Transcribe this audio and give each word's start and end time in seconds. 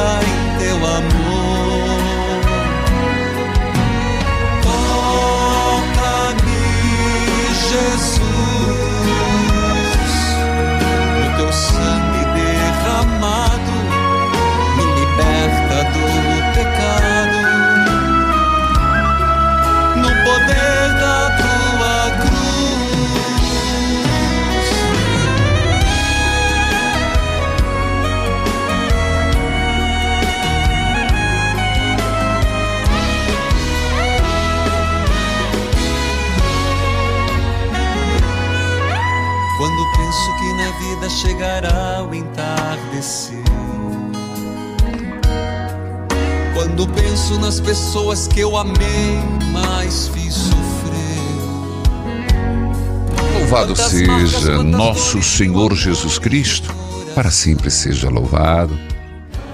Vida 0.00 0.39
chegará 41.10 42.06
o 42.08 42.14
entardecer. 42.14 43.42
Quando 46.54 46.86
penso 46.88 47.38
nas 47.38 47.58
pessoas 47.60 48.28
que 48.28 48.40
eu 48.40 48.56
amei, 48.56 49.18
mas 49.52 50.08
fiz 50.08 50.34
sofrer. 50.34 50.60
Louvado 53.40 53.74
seja 53.74 54.62
nosso 54.62 55.22
Senhor 55.22 55.74
Jesus 55.74 56.18
Cristo, 56.18 56.72
para 57.14 57.30
sempre 57.30 57.70
seja 57.70 58.08
louvado. 58.08 58.78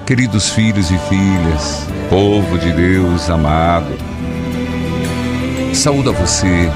Queridos 0.04 0.50
filhos 0.50 0.90
e 0.90 0.98
filhas, 1.08 1.86
povo 2.08 2.58
de 2.58 2.70
Deus 2.72 3.28
amado, 3.28 3.96
saúde 5.74 6.10
a 6.10 6.12
você. 6.12 6.70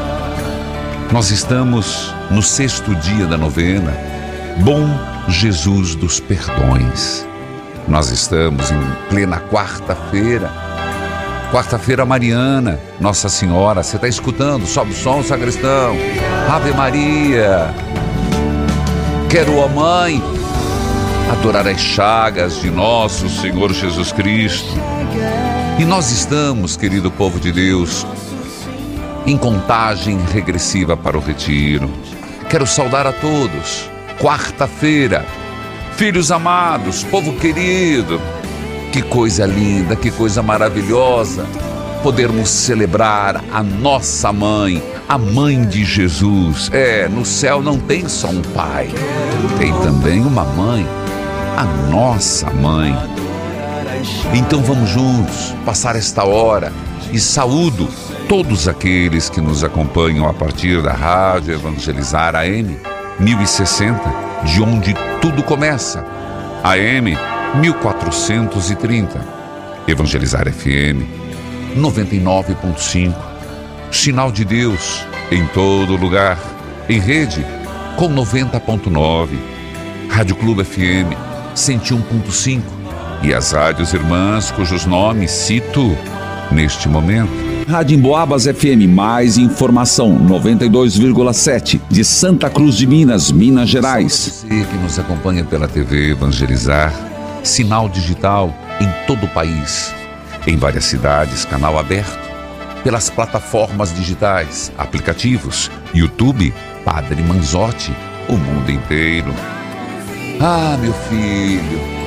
Nós 1.12 1.31
estamos 1.31 2.12
no 2.31 2.42
sexto 2.42 2.94
dia 2.97 3.27
da 3.27 3.37
novena, 3.37 3.92
Bom 4.59 4.87
Jesus 5.29 5.95
dos 5.95 6.20
Perdões. 6.20 7.27
Nós 7.89 8.11
estamos 8.11 8.70
em 8.70 8.81
plena 9.09 9.41
quarta-feira, 9.41 10.53
quarta-feira 11.51 12.05
mariana, 12.05 12.78
Nossa 13.01 13.28
Senhora. 13.28 13.83
Você 13.83 13.97
está 13.97 14.06
escutando? 14.06 14.67
Sobe 14.67 14.93
o 14.93 14.95
som, 14.95 15.23
sacristão. 15.23 15.97
Ave 16.51 16.73
Maria. 16.73 17.75
Quero, 19.31 19.56
ó 19.56 19.69
Mãe, 19.69 20.22
adorar 21.33 21.66
as 21.66 21.81
chagas 21.81 22.60
de 22.60 22.71
nosso 22.71 23.28
Senhor 23.28 23.72
Jesus 23.72 24.12
Cristo. 24.12 24.75
E 25.78 25.84
nós 25.84 26.10
estamos, 26.10 26.77
querido 26.77 27.10
povo 27.10 27.41
de 27.41 27.50
Deus, 27.50 28.06
em 29.27 29.39
contagem 29.39 30.19
regressiva 30.33 30.97
para 30.97 31.16
o 31.16 31.21
retiro. 31.21 31.91
Quero 32.50 32.66
saudar 32.66 33.06
a 33.06 33.12
todos. 33.12 33.90
Quarta-feira, 34.20 35.25
filhos 35.97 36.31
amados, 36.31 37.03
povo 37.04 37.32
querido, 37.36 38.20
que 38.92 39.00
coisa 39.00 39.47
linda, 39.47 39.97
que 39.97 40.10
coisa 40.10 40.42
maravilhosa 40.42 41.47
podermos 42.03 42.50
celebrar 42.50 43.42
a 43.50 43.62
nossa 43.62 44.30
mãe, 44.30 44.82
a 45.09 45.16
mãe 45.16 45.62
de 45.64 45.86
Jesus. 45.86 46.70
É, 46.70 47.09
no 47.09 47.25
céu 47.25 47.62
não 47.62 47.78
tem 47.80 48.06
só 48.10 48.28
um 48.28 48.42
pai, 48.42 48.91
tem 49.59 49.72
também 49.80 50.20
uma 50.20 50.44
mãe, 50.44 50.86
a 51.56 51.64
nossa 51.91 52.50
mãe. 52.50 52.94
Então 54.34 54.60
vamos 54.62 54.91
juntos 54.91 55.54
passar 55.64 55.97
esta 55.97 56.25
hora 56.25 56.70
e 57.10 57.19
saúdo 57.19 57.88
todos 58.28 58.69
aqueles 58.69 59.30
que 59.30 59.41
nos 59.41 59.64
acompanham 59.64 60.28
a 60.28 60.34
partir 60.34 60.82
da 60.82 60.92
Rádio 60.92 61.54
Evangelizar 61.54 62.36
AM 62.36 62.90
1060, 63.20 64.00
de 64.44 64.62
onde 64.62 64.94
tudo 65.20 65.42
começa. 65.42 66.04
AM 66.64 67.16
1430. 67.56 69.20
Evangelizar 69.86 70.50
FM 70.50 71.04
99.5. 71.76 73.14
Sinal 73.92 74.32
de 74.32 74.44
Deus 74.44 75.04
em 75.30 75.47
todo 75.48 75.97
lugar. 75.97 76.38
Em 76.88 76.98
rede 76.98 77.44
com 77.97 78.09
90.9. 78.09 79.28
Rádio 80.09 80.34
Clube 80.36 80.64
FM 80.64 81.14
101.5 81.54 82.62
e 83.22 83.34
as 83.34 83.53
rádios 83.53 83.92
irmãs 83.92 84.50
cujos 84.50 84.86
nomes 84.86 85.30
cito 85.30 85.97
neste 86.50 86.88
momento. 86.88 87.50
Rádio 87.70 87.97
Emboabas 87.97 88.47
FM, 88.47 88.88
mais 88.88 89.38
informação, 89.38 90.19
92,7, 90.26 91.81
de 91.88 92.04
Santa 92.04 92.50
Cruz 92.50 92.75
de 92.75 92.84
Minas, 92.84 93.31
Minas 93.31 93.69
Gerais. 93.69 94.42
Você 94.42 94.64
que 94.64 94.76
nos 94.78 94.98
acompanha 94.98 95.44
pela 95.44 95.69
TV 95.69 96.10
Evangelizar, 96.10 96.92
sinal 97.44 97.88
digital 97.88 98.53
em 98.80 99.06
todo 99.06 99.25
o 99.25 99.28
país, 99.28 99.94
em 100.48 100.56
várias 100.56 100.84
cidades, 100.84 101.44
canal 101.44 101.78
aberto, 101.78 102.19
pelas 102.82 103.09
plataformas 103.09 103.94
digitais, 103.94 104.72
aplicativos, 104.76 105.70
YouTube, 105.94 106.53
Padre 106.84 107.22
Manzotti, 107.22 107.94
o 108.28 108.36
mundo 108.36 108.72
inteiro. 108.72 109.32
Ah, 110.41 110.76
meu 110.80 110.92
filho, 110.92 112.00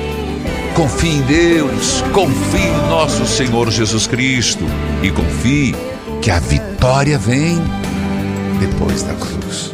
Confie 0.74 1.18
em 1.18 1.22
Deus, 1.22 2.02
confie 2.12 2.66
em 2.66 2.88
nosso 2.88 3.24
Senhor 3.26 3.70
Jesus 3.70 4.08
Cristo 4.08 4.64
e 5.04 5.10
confie 5.12 5.72
que 6.20 6.32
a 6.32 6.40
vitória 6.40 7.16
vem 7.16 7.62
depois 8.58 9.04
da 9.04 9.14
cruz. 9.14 9.72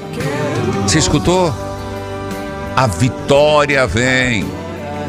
Você 0.83 0.99
escutou? 0.99 1.55
A 2.77 2.87
vitória 2.87 3.87
vem 3.87 4.45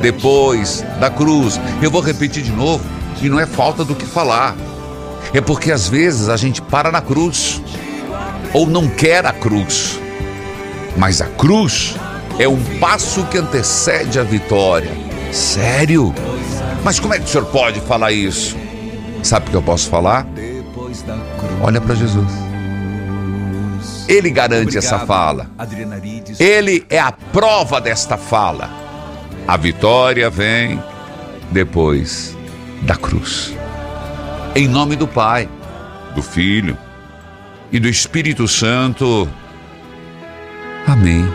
depois 0.01 0.81
da 0.97 1.09
cruz. 1.09 1.59
Eu 1.81 1.91
vou 1.91 2.01
repetir 2.01 2.41
de 2.41 2.51
novo, 2.51 2.85
e 3.21 3.27
não 3.27 3.37
é 3.37 3.45
falta 3.45 3.83
do 3.83 3.93
que 3.93 4.05
falar. 4.05 4.55
É 5.33 5.41
porque 5.41 5.73
às 5.73 5.89
vezes 5.89 6.29
a 6.29 6.37
gente 6.37 6.61
para 6.61 6.89
na 6.89 7.01
cruz 7.01 7.61
ou 8.53 8.65
não 8.65 8.87
quer 8.87 9.25
a 9.25 9.33
cruz. 9.33 9.99
Mas 10.95 11.19
a 11.19 11.25
cruz 11.25 11.97
é 12.39 12.47
um 12.47 12.63
passo 12.79 13.25
que 13.25 13.37
antecede 13.37 14.17
a 14.17 14.23
vitória. 14.23 15.00
Sério? 15.31 16.13
Mas 16.83 16.99
como 16.99 17.13
é 17.13 17.19
que 17.19 17.25
o 17.25 17.27
senhor 17.27 17.45
pode 17.47 17.79
falar 17.81 18.11
isso? 18.11 18.57
Sabe 19.23 19.47
o 19.47 19.51
que 19.51 19.57
eu 19.57 19.61
posso 19.61 19.89
falar? 19.89 20.25
Olha 21.61 21.79
para 21.79 21.95
Jesus. 21.95 22.31
Ele 24.07 24.29
garante 24.29 24.77
essa 24.77 24.99
fala. 24.99 25.49
Ele 26.39 26.85
é 26.89 26.99
a 26.99 27.11
prova 27.11 27.79
desta 27.79 28.17
fala. 28.17 28.69
A 29.47 29.55
vitória 29.55 30.29
vem 30.29 30.81
depois 31.51 32.35
da 32.81 32.95
cruz. 32.95 33.55
Em 34.55 34.67
nome 34.67 34.95
do 34.95 35.07
Pai, 35.07 35.47
do 36.13 36.21
Filho 36.21 36.77
e 37.71 37.79
do 37.79 37.87
Espírito 37.87 38.47
Santo. 38.47 39.29
Amém. 40.85 41.25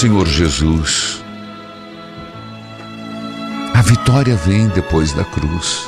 Senhor 0.00 0.26
Jesus, 0.26 1.22
a 3.74 3.82
vitória 3.82 4.34
vem 4.34 4.66
depois 4.68 5.12
da 5.12 5.24
cruz. 5.24 5.86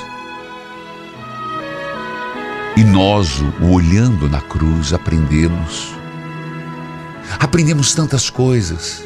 E 2.77 2.85
nós, 2.85 3.41
o 3.59 3.73
olhando 3.73 4.29
na 4.29 4.43
cruz, 4.43 4.93
aprendemos. 4.93 5.95
Aprendemos 7.41 7.95
tantas 7.95 8.29
coisas. 8.29 9.03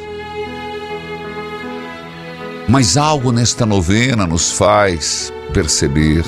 Mas 2.67 2.97
algo 2.97 3.31
nesta 3.31 3.65
novena 3.65 4.27
nos 4.27 4.51
faz 4.51 5.31
perceber. 5.53 6.25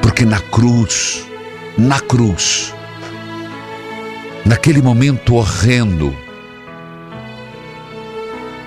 Porque 0.00 0.24
na 0.24 0.40
cruz, 0.40 1.22
na 1.76 2.00
cruz, 2.00 2.73
naquele 4.44 4.82
momento 4.82 5.34
horrendo, 5.34 6.14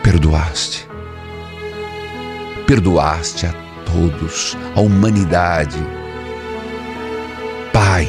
perdoaste. 0.01 0.87
Perdoaste 2.65 3.45
a 3.45 3.53
todos, 3.85 4.57
a 4.75 4.81
humanidade. 4.81 5.77
Pai, 7.71 8.07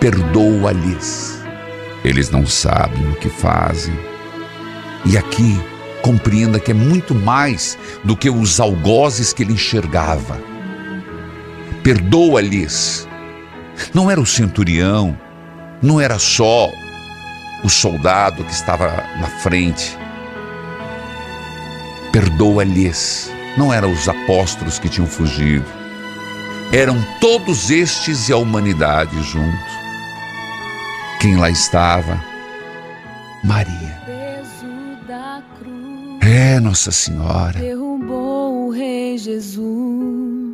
perdoa-lhes. 0.00 1.42
Eles 2.04 2.30
não 2.30 2.46
sabem 2.46 3.08
o 3.10 3.14
que 3.16 3.28
fazem. 3.28 3.94
E 5.04 5.16
aqui, 5.16 5.60
compreenda 6.02 6.58
que 6.58 6.70
é 6.70 6.74
muito 6.74 7.14
mais 7.14 7.78
do 8.02 8.16
que 8.16 8.28
os 8.28 8.58
algozes 8.58 9.32
que 9.32 9.42
ele 9.42 9.52
enxergava. 9.52 10.38
Perdoa-lhes. 11.82 13.08
Não 13.92 14.10
era 14.10 14.20
o 14.20 14.26
centurião, 14.26 15.16
não 15.84 16.00
era 16.00 16.18
só 16.18 16.72
o 17.62 17.68
soldado 17.68 18.42
que 18.42 18.52
estava 18.52 18.88
na 19.20 19.26
frente. 19.26 19.96
Perdoa-lhes. 22.10 23.30
Não 23.56 23.72
eram 23.72 23.92
os 23.92 24.08
apóstolos 24.08 24.78
que 24.78 24.88
tinham 24.88 25.06
fugido. 25.06 25.66
Eram 26.72 26.96
todos 27.20 27.70
estes 27.70 28.28
e 28.28 28.32
a 28.32 28.36
humanidade 28.38 29.22
junto. 29.22 29.74
Quem 31.20 31.36
lá 31.36 31.50
estava? 31.50 32.18
Maria. 33.44 34.02
É, 36.22 36.58
Nossa 36.60 36.90
Senhora. 36.90 37.60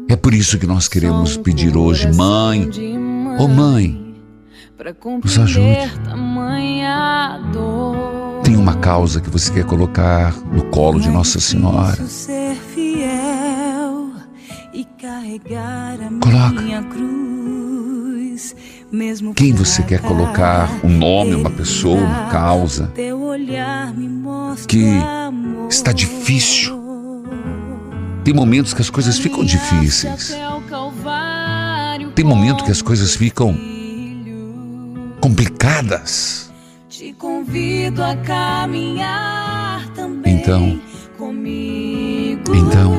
É 0.09 0.17
por 0.17 0.35
isso 0.35 0.59
que 0.59 0.67
nós 0.67 0.89
queremos 0.89 1.37
pedir 1.37 1.77
hoje, 1.77 2.13
mãe, 2.13 2.69
ô 3.39 3.45
oh, 3.45 3.49
mãe, 3.49 4.10
nos 5.23 5.39
ajude. 5.39 5.93
Tem 8.43 8.57
uma 8.57 8.75
causa 8.77 9.21
que 9.21 9.29
você 9.29 9.53
quer 9.53 9.65
colocar 9.65 10.35
no 10.53 10.65
colo 10.71 10.99
de 10.99 11.11
Nossa 11.11 11.39
Senhora. 11.39 11.99
Coloca. 16.21 16.63
Quem 19.37 19.53
você 19.53 19.83
quer 19.83 20.01
colocar 20.01 20.71
um 20.83 20.89
nome, 20.89 21.35
uma 21.35 21.51
pessoa, 21.51 22.01
uma 22.01 22.31
causa 22.31 22.91
que 24.67 24.85
está 25.69 25.93
difícil. 25.93 26.81
Tem 28.25 28.33
momentos 28.33 28.73
que 28.73 28.81
as 28.81 28.89
coisas 28.89 29.19
ficam 29.19 29.45
difíceis. 29.45 30.35
Tem 32.15 32.25
momentos 32.25 32.65
que 32.65 32.71
as 32.71 32.81
coisas 32.81 33.15
ficam 33.15 33.55
complicadas. 35.21 36.51
Te 36.89 37.13
convido 37.13 38.03
a 38.03 38.17
caminhar 38.17 39.87
também 39.95 40.35
então, 40.37 40.81
comigo. 41.17 42.55
Então, 42.55 42.97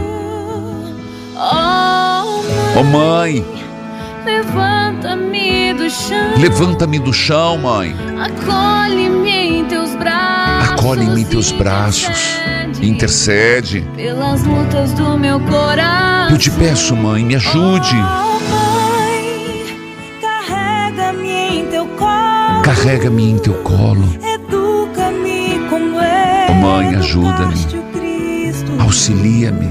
oh 2.77 2.83
mãe, 2.83 3.45
levanta-me 4.23 5.73
do 5.73 5.89
chão. 5.89 6.37
Levanta-me 6.37 6.99
do 6.99 7.11
chão, 7.13 7.57
mãe. 7.57 7.95
Acolhe-me 8.19 9.29
em 9.29 9.65
teus 9.65 9.95
braços. 9.95 10.71
Acolhe-me 10.71 11.21
em 11.21 11.25
teus 11.25 11.51
braços. 11.51 12.39
Intercede. 12.81 13.85
Pelas 13.95 14.43
lutas 14.43 14.93
do 14.93 15.17
meu 15.17 15.39
coração. 15.41 16.31
Eu 16.31 16.37
te 16.37 16.49
peço, 16.49 16.95
mãe, 16.95 17.23
me 17.23 17.35
ajude. 17.35 17.95
Carrega-me 22.73 23.31
em 23.31 23.37
teu 23.37 23.53
colo. 23.63 24.07
Educa-me 24.23 25.59
como 25.69 25.97
oh, 25.97 26.53
Mãe, 26.53 26.95
ajuda-me. 26.95 27.53
Auxilia-me. 28.79 29.69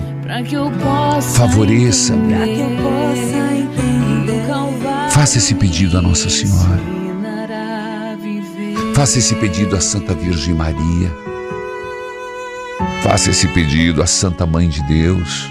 Favoreça-me. 1.34 2.34
Faça 5.08 5.38
esse 5.38 5.54
pedido 5.54 5.96
a 5.96 6.02
Nossa 6.02 6.28
Senhora. 6.28 6.78
Faça 8.94 9.18
esse 9.18 9.34
pedido 9.36 9.76
à 9.76 9.80
Santa 9.80 10.12
Virgem 10.12 10.52
Maria. 10.52 11.10
Faça 13.02 13.30
esse 13.30 13.48
pedido 13.48 14.02
à 14.02 14.06
Santa 14.06 14.44
Mãe 14.44 14.68
de 14.68 14.82
Deus. 14.82 15.50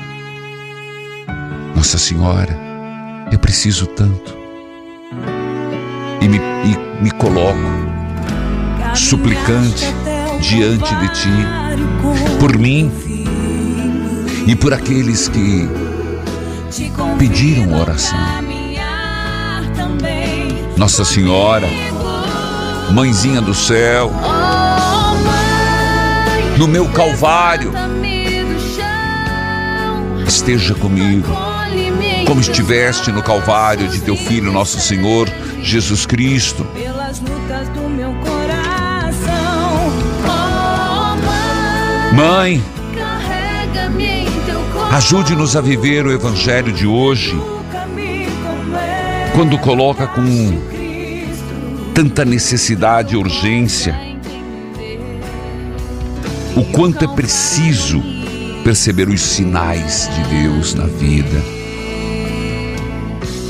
Nossa 1.75 1.98
Senhora, 1.98 2.56
eu 3.31 3.40
preciso 3.40 3.88
tanto 3.88 4.38
e 6.22 6.28
me, 6.28 6.38
e 6.38 6.88
me 7.01 7.12
coloco 7.12 7.57
suplicante 8.94 9.86
diante 10.42 10.96
de 10.96 11.07
Ti, 11.10 11.48
por 12.40 12.57
mim 12.57 12.92
e 14.46 14.56
por 14.56 14.74
aqueles 14.74 15.28
que 15.30 15.69
pediram 17.18 17.80
oração. 17.80 18.18
Nossa 20.75 21.06
Senhora, 21.06 21.68
Mãezinha 22.92 23.42
do 23.42 23.54
céu, 23.54 24.12
no 26.57 26.68
meu 26.68 26.88
Calvário, 26.90 27.72
esteja 30.28 30.74
comigo, 30.74 31.28
como 32.25 32.42
estiveste 32.42 33.12
no 33.12 33.22
Calvário 33.22 33.88
de 33.88 34.02
teu 34.02 34.16
Filho, 34.16 34.52
nosso 34.52 34.80
Senhor 34.80 35.30
Jesus 35.61 36.06
Cristo. 36.06 36.65
Mãe, 42.13 42.61
ajude-nos 44.91 45.56
a 45.56 45.61
viver 45.61 46.06
o 46.06 46.11
Evangelho 46.11 46.71
de 46.73 46.85
hoje, 46.85 47.39
quando 49.35 49.57
coloca 49.59 50.07
com 50.07 50.23
tanta 51.94 52.25
necessidade 52.25 53.13
e 53.13 53.17
urgência, 53.17 53.95
o 56.56 56.63
quanto 56.63 57.06
é 57.06 57.07
preciso 57.07 58.01
perceber 58.63 59.07
os 59.07 59.21
sinais 59.21 60.09
de 60.13 60.42
Deus 60.42 60.73
na 60.73 60.85
vida. 60.85 61.42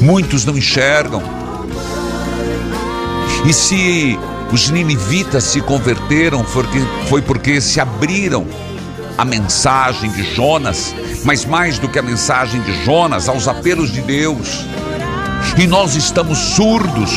Muitos 0.02 0.46
não 0.46 0.58
enxergam, 0.58 1.22
e 3.46 3.54
se 3.54 4.20
os 4.52 4.70
ninivitas 4.70 5.44
se 5.44 5.62
converteram, 5.62 6.44
foi 7.08 7.22
porque 7.22 7.62
se 7.62 7.80
abriram 7.80 8.46
à 9.18 9.24
mensagem 9.24 10.12
de 10.12 10.24
Jonas, 10.36 10.94
mas 11.24 11.46
mais 11.46 11.78
do 11.78 11.88
que 11.88 12.00
a 12.00 12.02
mensagem 12.02 12.62
de 12.62 12.84
Jonas, 12.84 13.30
aos 13.30 13.48
apelos 13.48 13.92
de 13.92 14.02
Deus. 14.02 14.66
E 15.58 15.68
nós 15.68 15.96
estamos 15.96 16.38
surdos, 16.38 17.12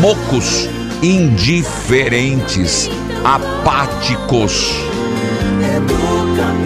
mocos, 0.00 0.68
indiferentes, 1.02 2.88
apáticos. 3.24 4.70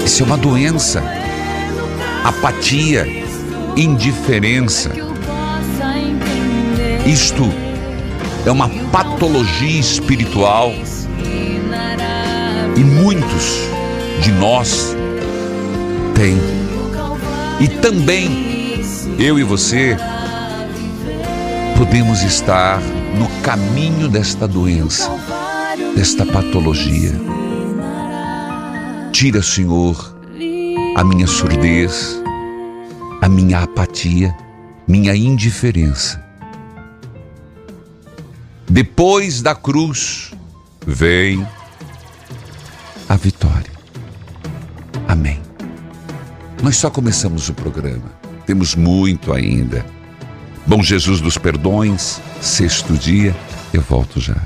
Isso 0.05 0.23
é 0.23 0.27
uma 0.27 0.37
doença. 0.37 1.03
Apatia, 2.25 3.07
indiferença. 3.77 4.91
Isto 7.07 7.68
é 8.47 8.51
uma 8.51 8.69
patologia 8.91 9.79
espiritual 9.79 10.73
e 12.77 12.81
muitos 12.81 13.69
de 14.23 14.33
nós 14.33 14.97
têm. 16.15 16.39
E 17.61 17.69
também 17.69 18.81
eu 19.19 19.39
e 19.39 19.43
você 19.43 19.97
podemos 21.77 22.23
estar 22.23 22.81
no 23.19 23.29
caminho 23.43 24.09
desta 24.09 24.47
doença, 24.47 25.11
desta 25.97 26.25
patologia. 26.25 27.13
Tira, 29.13 29.43
Senhor, 29.43 30.17
a 30.97 31.03
minha 31.03 31.27
surdez, 31.27 32.23
a 33.21 33.29
minha 33.29 33.61
apatia, 33.61 34.35
minha 34.87 35.15
indiferença 35.17 36.28
depois 38.69 39.41
da 39.43 39.55
cruz 39.55 40.33
vem 40.87 41.47
a 43.09 43.17
vitória. 43.17 43.73
Amém. 45.07 45.41
Nós 46.63 46.77
só 46.77 46.91
começamos 46.91 47.49
o 47.49 47.55
programa. 47.55 48.13
Temos 48.47 48.75
muito 48.75 49.33
ainda. 49.33 49.85
Bom 50.67 50.83
Jesus 50.83 51.21
dos 51.21 51.39
Perdões, 51.39 52.21
sexto 52.41 52.93
dia, 52.95 53.35
eu 53.73 53.81
volto 53.81 54.21
já. 54.21 54.37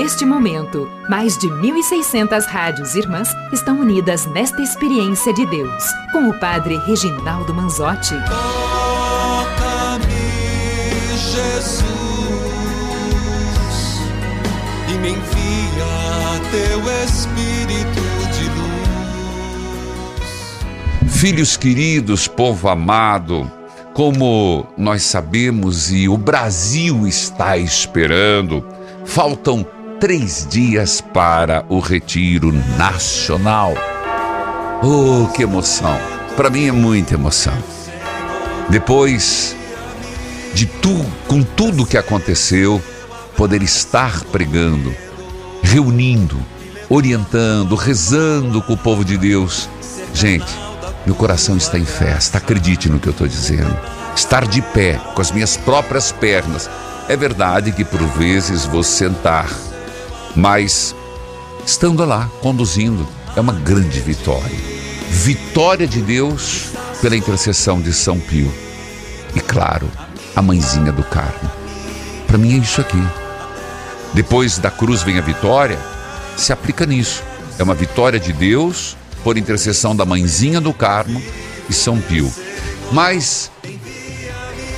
Neste 0.00 0.24
momento, 0.24 0.88
mais 1.08 1.36
de 1.36 1.48
1.600 1.48 2.46
rádios 2.46 2.94
irmãs 2.94 3.30
estão 3.52 3.80
unidas 3.80 4.26
nesta 4.26 4.62
experiência 4.62 5.34
de 5.34 5.44
Deus, 5.44 5.82
com 6.12 6.28
o 6.28 6.38
Padre 6.38 6.76
Reginaldo 6.86 7.52
Manzotti. 7.52 8.14
Toca-me, 8.28 10.06
Jesus, 11.16 11.82
e 14.88 14.92
me 14.98 15.08
envia 15.08 16.38
teu 16.52 16.78
Espírito 17.04 18.00
de 18.36 18.44
luz. 21.00 21.12
Filhos 21.12 21.56
queridos, 21.56 22.28
povo 22.28 22.68
amado, 22.68 23.50
como 23.92 24.64
nós 24.76 25.02
sabemos 25.02 25.90
e 25.90 26.08
o 26.08 26.16
Brasil 26.16 27.04
está 27.04 27.58
esperando, 27.58 28.64
faltam 29.04 29.66
três 30.00 30.46
dias 30.48 31.00
para 31.00 31.64
o 31.68 31.80
retiro 31.80 32.52
nacional. 32.76 33.74
Oh, 34.80 35.26
que 35.32 35.42
emoção! 35.42 35.98
Para 36.36 36.50
mim 36.50 36.68
é 36.68 36.72
muita 36.72 37.14
emoção. 37.14 37.56
Depois 38.68 39.56
de 40.54 40.66
tu, 40.66 41.04
com 41.26 41.42
tudo 41.42 41.84
que 41.84 41.98
aconteceu, 41.98 42.80
poder 43.36 43.60
estar 43.60 44.22
pregando, 44.26 44.94
reunindo, 45.62 46.38
orientando, 46.88 47.74
rezando 47.74 48.62
com 48.62 48.74
o 48.74 48.78
povo 48.78 49.04
de 49.04 49.18
Deus. 49.18 49.68
Gente, 50.14 50.52
meu 51.04 51.16
coração 51.16 51.56
está 51.56 51.76
em 51.76 51.84
festa, 51.84 52.38
acredite 52.38 52.88
no 52.88 53.00
que 53.00 53.08
eu 53.08 53.12
estou 53.12 53.26
dizendo. 53.26 53.76
Estar 54.14 54.46
de 54.46 54.62
pé, 54.62 55.00
com 55.14 55.20
as 55.20 55.32
minhas 55.32 55.56
próprias 55.56 56.12
pernas. 56.12 56.70
É 57.08 57.16
verdade 57.16 57.72
que 57.72 57.84
por 57.84 58.00
vezes 58.18 58.64
vou 58.64 58.82
sentar, 58.84 59.48
mas 60.34 60.94
estando 61.64 62.04
lá, 62.04 62.30
conduzindo, 62.40 63.06
é 63.36 63.40
uma 63.40 63.52
grande 63.52 64.00
vitória. 64.00 64.56
Vitória 65.10 65.86
de 65.86 66.00
Deus 66.00 66.66
pela 67.00 67.16
intercessão 67.16 67.80
de 67.80 67.92
São 67.92 68.18
Pio. 68.18 68.52
E 69.34 69.40
claro, 69.40 69.88
a 70.34 70.42
mãezinha 70.42 70.92
do 70.92 71.02
Carmo. 71.02 71.50
Para 72.26 72.38
mim 72.38 72.54
é 72.54 72.58
isso 72.58 72.80
aqui. 72.80 73.02
Depois 74.14 74.58
da 74.58 74.70
cruz 74.70 75.02
vem 75.02 75.18
a 75.18 75.22
vitória, 75.22 75.78
se 76.36 76.52
aplica 76.52 76.86
nisso. 76.86 77.22
É 77.58 77.62
uma 77.62 77.74
vitória 77.74 78.18
de 78.18 78.32
Deus 78.32 78.96
por 79.22 79.36
intercessão 79.36 79.94
da 79.94 80.04
mãezinha 80.04 80.60
do 80.60 80.72
Carmo 80.72 81.22
e 81.68 81.72
São 81.72 82.00
Pio. 82.00 82.32
Mas 82.92 83.50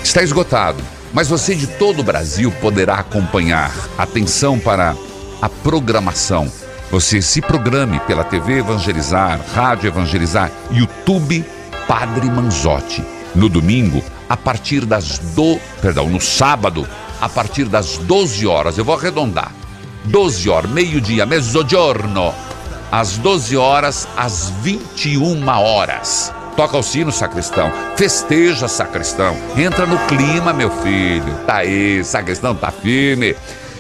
está 0.03 0.23
esgotado. 0.23 0.83
Mas 1.13 1.29
você 1.29 1.55
de 1.55 1.67
todo 1.67 2.01
o 2.01 2.05
Brasil 2.05 2.53
poderá 2.61 2.97
acompanhar. 2.97 3.73
Atenção 3.99 4.59
para 4.59 4.95
a 5.41 5.49
programação. 5.49 6.51
Você 6.91 7.23
se 7.23 7.41
programe 7.41 8.01
pela 8.01 8.25
TV 8.25 8.59
Evangelizar, 8.59 9.41
Rádio 9.55 9.89
Evangelizar, 9.89 10.51
YouTube 10.71 11.45
Padre 11.87 12.29
Manzotti. 12.29 13.05
No 13.35 13.49
domingo, 13.49 14.03
a 14.29 14.37
partir 14.37 14.85
das 14.85 15.19
do, 15.19 15.59
perdão, 15.81 16.09
no 16.09 16.21
sábado, 16.21 16.87
a 17.21 17.29
partir 17.29 17.65
das 17.65 17.97
12 17.97 18.47
horas, 18.47 18.77
eu 18.77 18.85
vou 18.85 18.97
arredondar. 18.97 19.53
12 20.05 20.51
horas, 20.51 20.71
meio-dia, 20.71 21.25
mezzogiorno, 21.27 22.35
às 22.91 23.17
12 23.19 23.57
horas, 23.57 24.09
às 24.17 24.51
21 24.63 25.47
horas. 25.49 26.33
Toca 26.57 26.77
o 26.77 26.83
sino, 26.83 27.13
sacristão. 27.13 27.71
Festeja, 27.97 28.67
sacristão. 28.67 29.37
Entra 29.57 29.87
no 29.87 29.99
clima, 30.07 30.53
meu 30.53 30.71
filho. 30.83 31.35
Tá 31.47 31.59
aí, 31.59 32.03
sacristão 32.03 32.55
tá 32.55 32.73
firme. 32.73 33.37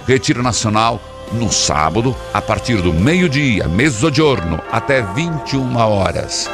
Retiro 0.07 0.43
Nacional 0.43 1.01
no 1.33 1.53
sábado, 1.53 2.15
a 2.33 2.41
partir 2.41 2.83
do 2.83 2.93
meio-dia, 2.93 3.69
mezzogiorno, 3.69 4.61
até 4.71 5.03
21 5.03 5.77
horas. 5.77 6.51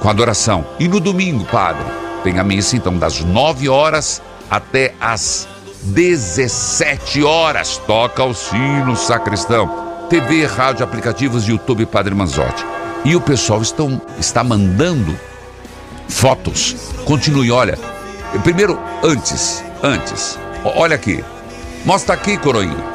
Com 0.00 0.08
adoração. 0.08 0.64
E 0.78 0.86
no 0.86 1.00
domingo, 1.00 1.44
padre, 1.44 1.84
tem 2.22 2.38
a 2.38 2.44
missa 2.44 2.76
então 2.76 2.96
das 2.96 3.20
9 3.20 3.68
horas 3.68 4.22
até 4.50 4.94
as 5.00 5.48
17 5.82 7.22
horas. 7.22 7.76
Toca 7.86 8.24
o 8.24 8.34
sino, 8.34 8.96
sacristão. 8.96 9.84
TV, 10.08 10.46
rádio, 10.46 10.84
aplicativos, 10.84 11.48
YouTube 11.48 11.86
Padre 11.86 12.14
Manzotti. 12.14 12.64
E 13.04 13.14
o 13.16 13.20
pessoal 13.20 13.60
estão, 13.60 14.00
está 14.18 14.42
mandando 14.44 15.18
fotos. 16.08 16.76
Continue, 17.04 17.50
olha. 17.50 17.78
Primeiro, 18.42 18.78
antes, 19.02 19.62
antes. 19.82 20.38
Olha 20.64 20.96
aqui. 20.96 21.24
Mostra 21.84 22.14
aqui, 22.14 22.36
coroinha. 22.38 22.94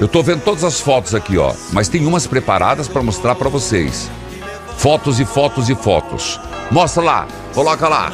Eu 0.00 0.06
estou 0.06 0.22
vendo 0.22 0.42
todas 0.42 0.62
as 0.62 0.80
fotos 0.80 1.12
aqui, 1.12 1.36
ó, 1.36 1.52
mas 1.72 1.88
tem 1.88 2.06
umas 2.06 2.24
preparadas 2.24 2.86
para 2.86 3.02
mostrar 3.02 3.34
para 3.34 3.48
vocês. 3.48 4.08
Fotos 4.76 5.18
e 5.18 5.24
fotos 5.24 5.68
e 5.68 5.74
fotos. 5.74 6.38
Mostra 6.70 7.02
lá, 7.02 7.26
coloca 7.52 7.88
lá. 7.88 8.12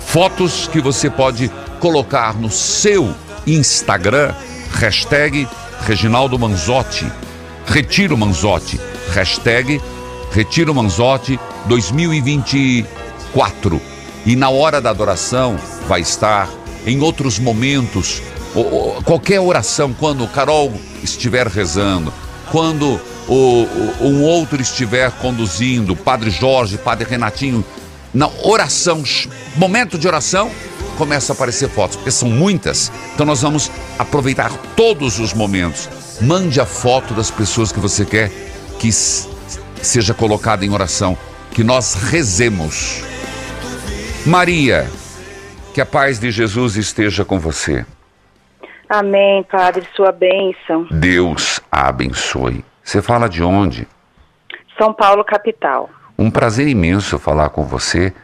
Fotos 0.00 0.68
que 0.68 0.80
você 0.80 1.10
pode 1.10 1.50
colocar 1.80 2.34
no 2.34 2.48
seu 2.48 3.12
Instagram, 3.46 4.32
hashtag 4.74 5.48
Reginaldo 5.80 6.38
Manzotti, 6.38 7.10
Retiro 7.66 8.16
Manzotti, 8.16 8.80
hashtag 9.12 9.82
Retiro 10.30 10.72
Manzotti 10.72 11.40
2024. 11.66 13.82
E 14.24 14.36
na 14.36 14.50
hora 14.50 14.80
da 14.80 14.90
adoração 14.90 15.56
vai 15.88 16.00
estar 16.00 16.48
em 16.86 17.00
outros 17.00 17.40
momentos 17.40 18.22
qualquer 19.04 19.40
oração, 19.40 19.92
quando 19.92 20.26
Carol 20.28 20.72
estiver 21.02 21.46
rezando, 21.46 22.12
quando 22.50 23.00
o, 23.26 23.64
o, 24.00 24.06
um 24.06 24.22
outro 24.22 24.60
estiver 24.60 25.10
conduzindo, 25.12 25.96
Padre 25.96 26.30
Jorge, 26.30 26.78
Padre 26.78 27.08
Renatinho, 27.08 27.64
na 28.12 28.28
oração, 28.44 29.02
momento 29.56 29.98
de 29.98 30.06
oração, 30.06 30.50
começa 30.96 31.32
a 31.32 31.34
aparecer 31.34 31.68
fotos, 31.68 31.96
porque 31.96 32.12
são 32.12 32.30
muitas. 32.30 32.92
Então 33.12 33.26
nós 33.26 33.42
vamos 33.42 33.70
aproveitar 33.98 34.52
todos 34.76 35.18
os 35.18 35.34
momentos. 35.34 35.88
Mande 36.20 36.60
a 36.60 36.66
foto 36.66 37.12
das 37.12 37.30
pessoas 37.30 37.72
que 37.72 37.80
você 37.80 38.04
quer 38.04 38.30
que 38.78 38.90
seja 39.82 40.14
colocada 40.14 40.64
em 40.64 40.70
oração, 40.70 41.18
que 41.50 41.64
nós 41.64 41.94
rezemos. 41.94 43.02
Maria, 44.24 44.88
que 45.72 45.80
a 45.80 45.86
paz 45.86 46.20
de 46.20 46.30
Jesus 46.30 46.76
esteja 46.76 47.24
com 47.24 47.40
você. 47.40 47.84
Amém, 48.94 49.42
Padre, 49.42 49.84
sua 49.96 50.12
bênção. 50.12 50.86
Deus 50.88 51.60
a 51.70 51.88
abençoe. 51.88 52.64
Você 52.80 53.02
fala 53.02 53.28
de 53.28 53.42
onde? 53.42 53.88
São 54.78 54.94
Paulo, 54.94 55.24
capital. 55.24 55.90
Um 56.16 56.30
prazer 56.30 56.68
imenso 56.68 57.18
falar 57.18 57.48
com 57.48 57.64
você. 57.64 58.14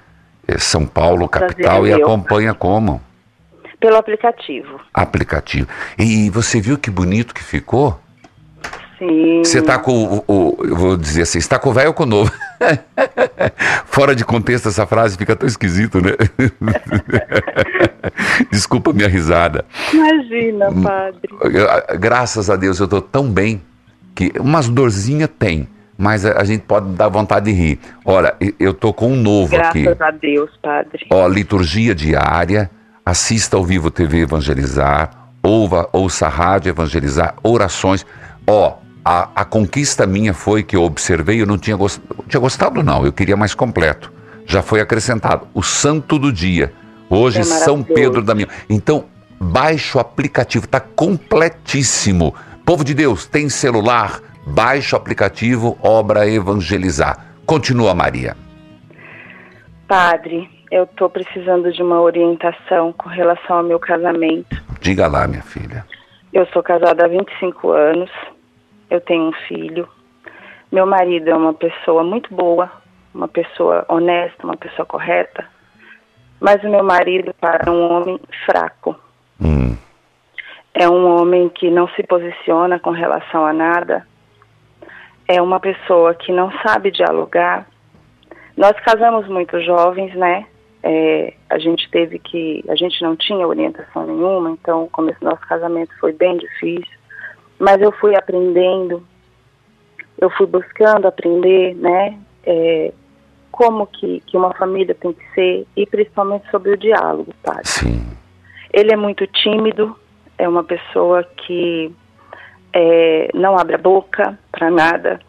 É 0.47 0.59
São 0.59 0.87
Paulo, 0.87 1.29
capital, 1.29 1.85
é 1.85 1.91
e 1.91 1.95
meu. 1.97 2.07
acompanha 2.07 2.55
como? 2.55 3.03
Pelo 3.81 3.97
aplicativo. 3.97 4.81
Aplicativo. 4.95 5.67
E 5.99 6.31
você 6.31 6.61
viu 6.61 6.79
que 6.79 6.89
bonito 6.89 7.35
que 7.35 7.43
ficou? 7.43 7.99
Sim. 9.01 9.43
Você 9.43 9.61
tá 9.63 9.79
com 9.79 10.05
o, 10.05 10.25
o- 10.29 10.57
eu 10.65 10.77
vou 10.77 10.97
dizer 10.97 11.23
assim, 11.23 11.39
está 11.39 11.59
com 11.59 11.71
o 11.71 11.73
velho 11.73 11.89
ou 11.89 11.95
com 11.95 12.03
o 12.05 12.07
novo? 12.07 12.31
Fora 13.87 14.15
de 14.15 14.25
contexto 14.25 14.69
essa 14.69 14.87
frase 14.87 15.17
fica 15.17 15.35
tão 15.35 15.49
esquisito, 15.49 16.01
né? 16.01 16.13
Desculpa 18.51 18.91
a 18.91 18.95
minha 18.95 19.09
risada. 19.09 19.65
Imagina, 19.93 20.69
Hum. 20.71 20.83
Padre. 20.83 21.31
Graças 21.99 22.51
a 22.51 22.57
Deus 22.57 22.79
eu 22.79 22.87
tô 22.89 23.01
tão 23.01 23.29
bem 23.31 23.61
que 24.15 24.33
umas 24.39 24.69
dorzinha 24.69 25.27
tem, 25.27 25.67
mas 25.97 26.25
a, 26.27 26.39
a 26.41 26.45
gente 26.45 26.63
pode 26.63 26.91
dar 26.91 27.09
vontade 27.09 27.47
de 27.47 27.53
rir. 27.53 27.79
Olha, 28.05 28.35
eu 28.59 28.75
tô 28.75 28.93
com 28.93 29.13
um 29.13 29.17
novo 29.17 29.57
aqui. 29.57 29.83
Graças 29.83 30.01
a 30.03 30.11
Deus, 30.11 30.51
Padre. 30.63 31.07
Ó, 31.11 31.27
liturgia 31.27 31.95
diária, 31.95 32.71
assista 33.05 33.57
ao 33.57 33.65
vivo 33.65 33.91
TV 33.91 34.21
Evangelizar, 34.21 35.11
ouva, 35.43 35.89
ouça 35.93 36.27
a 36.27 36.29
rádio 36.29 36.71
Evangelizar, 36.71 37.35
orações. 37.43 38.05
Ó, 38.47 38.75
a, 39.05 39.29
a 39.35 39.45
conquista 39.45 40.07
minha 40.07 40.33
foi 40.35 40.63
que 40.63 40.77
eu 40.77 40.83
observei, 40.83 41.41
eu 41.41 41.47
não 41.47 41.59
tinha, 41.59 41.77
gos- 41.77 42.01
tinha 42.29 42.41
gostado 42.41 42.83
não, 42.83 43.05
eu 43.05 43.13
queria 43.13 43.37
mais 43.37 43.55
completo. 43.55 44.13
Já 44.47 44.63
foi 44.63 44.81
acrescentado, 44.81 45.47
o 45.55 45.63
santo 45.63 46.19
do 46.19 46.33
dia. 46.33 46.73
Hoje, 47.09 47.41
É 47.41 47.43
São. 47.45 47.83
Pedro 47.83 48.23
da 48.23 48.35
minha. 48.35 48.49
Então, 48.69 49.05
baixe 49.41 49.97
o 49.97 50.01
aplicativo, 50.01 50.67
tá 50.67 50.81
completíssimo. 50.81 52.35
Povo 52.65 52.85
de 52.85 52.95
Deus, 52.95 53.27
tem 53.27 53.49
celular, 53.49 54.21
baixe 54.47 54.95
o 54.95 54.99
aplicativo 54.99 55.79
Obra 55.83 56.29
Evangelizar. 56.29 57.27
Continua, 57.47 57.95
Maria. 57.95 58.37
Padre, 59.89 60.49
eu 60.71 60.87
tô 60.87 61.09
precisando 61.11 61.73
de 61.73 61.83
uma 61.83 62.01
orientação 62.01 62.93
com 62.93 63.09
relação 63.09 63.57
ao 63.59 63.63
meu 63.65 63.79
casamento. 63.81 64.57
Diga 64.81 65.07
lá, 65.09 65.27
minha 65.27 65.43
filha. 65.43 65.85
Eu 66.33 66.47
sou 66.53 66.63
casada 66.63 67.05
há 67.05 67.09
25 67.09 67.71
anos. 67.71 68.11
Eu 68.91 69.01
tenho 69.01 69.29
um 69.29 69.33
filho. 69.49 69.89
Meu 70.71 70.87
marido 70.87 71.31
é 71.31 71.35
uma 71.35 71.55
pessoa 71.55 72.03
muito 72.03 72.35
boa, 72.35 72.71
uma 73.15 73.29
pessoa 73.29 73.85
honesta, 73.89 74.45
uma 74.45 74.57
pessoa 74.57 74.85
correta. 74.85 75.47
Mas 76.41 76.63
o 76.65 76.69
meu 76.69 76.83
marido 76.83 77.33
para 77.41 77.71
um 77.71 77.91
homem 77.91 78.21
fraco. 78.45 78.97
Hum. 79.43 79.75
é 80.75 80.87
um 80.87 81.19
homem 81.19 81.49
que 81.49 81.71
não 81.71 81.89
se 81.89 82.03
posiciona 82.03 82.79
com 82.79 82.91
relação 82.91 83.47
a 83.47 83.55
nada, 83.55 84.07
é 85.27 85.41
uma 85.41 85.61
pessoa 85.61 86.15
que 86.15 86.33
não 86.33 86.51
sabe 86.61 86.91
dialogar. 86.91 87.67
Nós 88.57 88.73
casamos 88.81 89.29
muito 89.29 89.61
jovens, 89.63 90.15
né? 90.15 90.45
É, 90.83 91.35
a 91.49 91.59
gente 91.59 91.89
teve 91.91 92.19
que, 92.19 92.65
a 92.69 92.75
gente 92.75 93.01
não 93.03 93.15
tinha 93.15 93.47
orientação 93.47 94.07
nenhuma, 94.07 94.51
então 94.51 94.85
o 94.85 94.91
começo 94.91 95.21
do 95.21 95.27
nosso 95.27 95.47
casamento 95.47 95.93
foi 96.01 96.13
bem 96.13 96.37
difícil, 96.37 96.99
mas 97.61 97.81
eu 97.83 97.93
fui 97.93 98.17
aprendendo, 98.17 99.07
eu 100.19 100.31
fui 100.31 100.47
buscando 100.47 101.07
aprender, 101.07 101.75
né? 101.77 102.19
É, 102.45 102.93
como 103.53 103.87
que, 103.87 104.21
que 104.27 104.37
uma 104.37 104.55
família 104.55 104.95
tem 104.95 105.13
que 105.13 105.35
ser 105.35 105.67
e 105.77 105.85
principalmente 105.87 106.51
sobre 106.51 106.71
o 106.71 106.77
diálogo, 106.77 107.35
padre. 107.43 107.67
Sim. 107.67 108.07
Ele 108.73 108.93
é 108.93 108.97
muito 108.97 109.27
tímido, 109.27 109.95
é 110.39 110.49
uma 110.49 110.65
pessoa 110.65 111.23
que 111.23 111.95
é, 112.73 113.29
não 113.35 113.59
abre 113.59 113.75
a 113.75 113.79
boca 113.79 114.39
para 114.51 114.71
nada, 114.71 115.21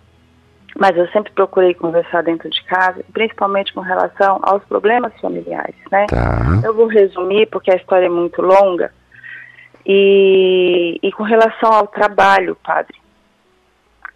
mas 0.80 0.96
eu 0.96 1.08
sempre 1.10 1.34
procurei 1.34 1.74
conversar 1.74 2.24
dentro 2.24 2.50
de 2.50 2.64
casa, 2.64 3.04
principalmente 3.12 3.74
com 3.74 3.82
relação 3.82 4.40
aos 4.44 4.64
problemas 4.64 5.12
familiares, 5.20 5.76
né? 5.92 6.06
Tá. 6.08 6.62
Eu 6.64 6.74
vou 6.74 6.88
resumir 6.88 7.48
porque 7.48 7.72
a 7.72 7.76
história 7.76 8.06
é 8.06 8.10
muito 8.10 8.42
longa. 8.42 8.94
E, 9.86 11.00
e 11.02 11.12
com 11.12 11.24
relação 11.24 11.72
ao 11.72 11.88
trabalho, 11.88 12.56
padre, 12.64 12.98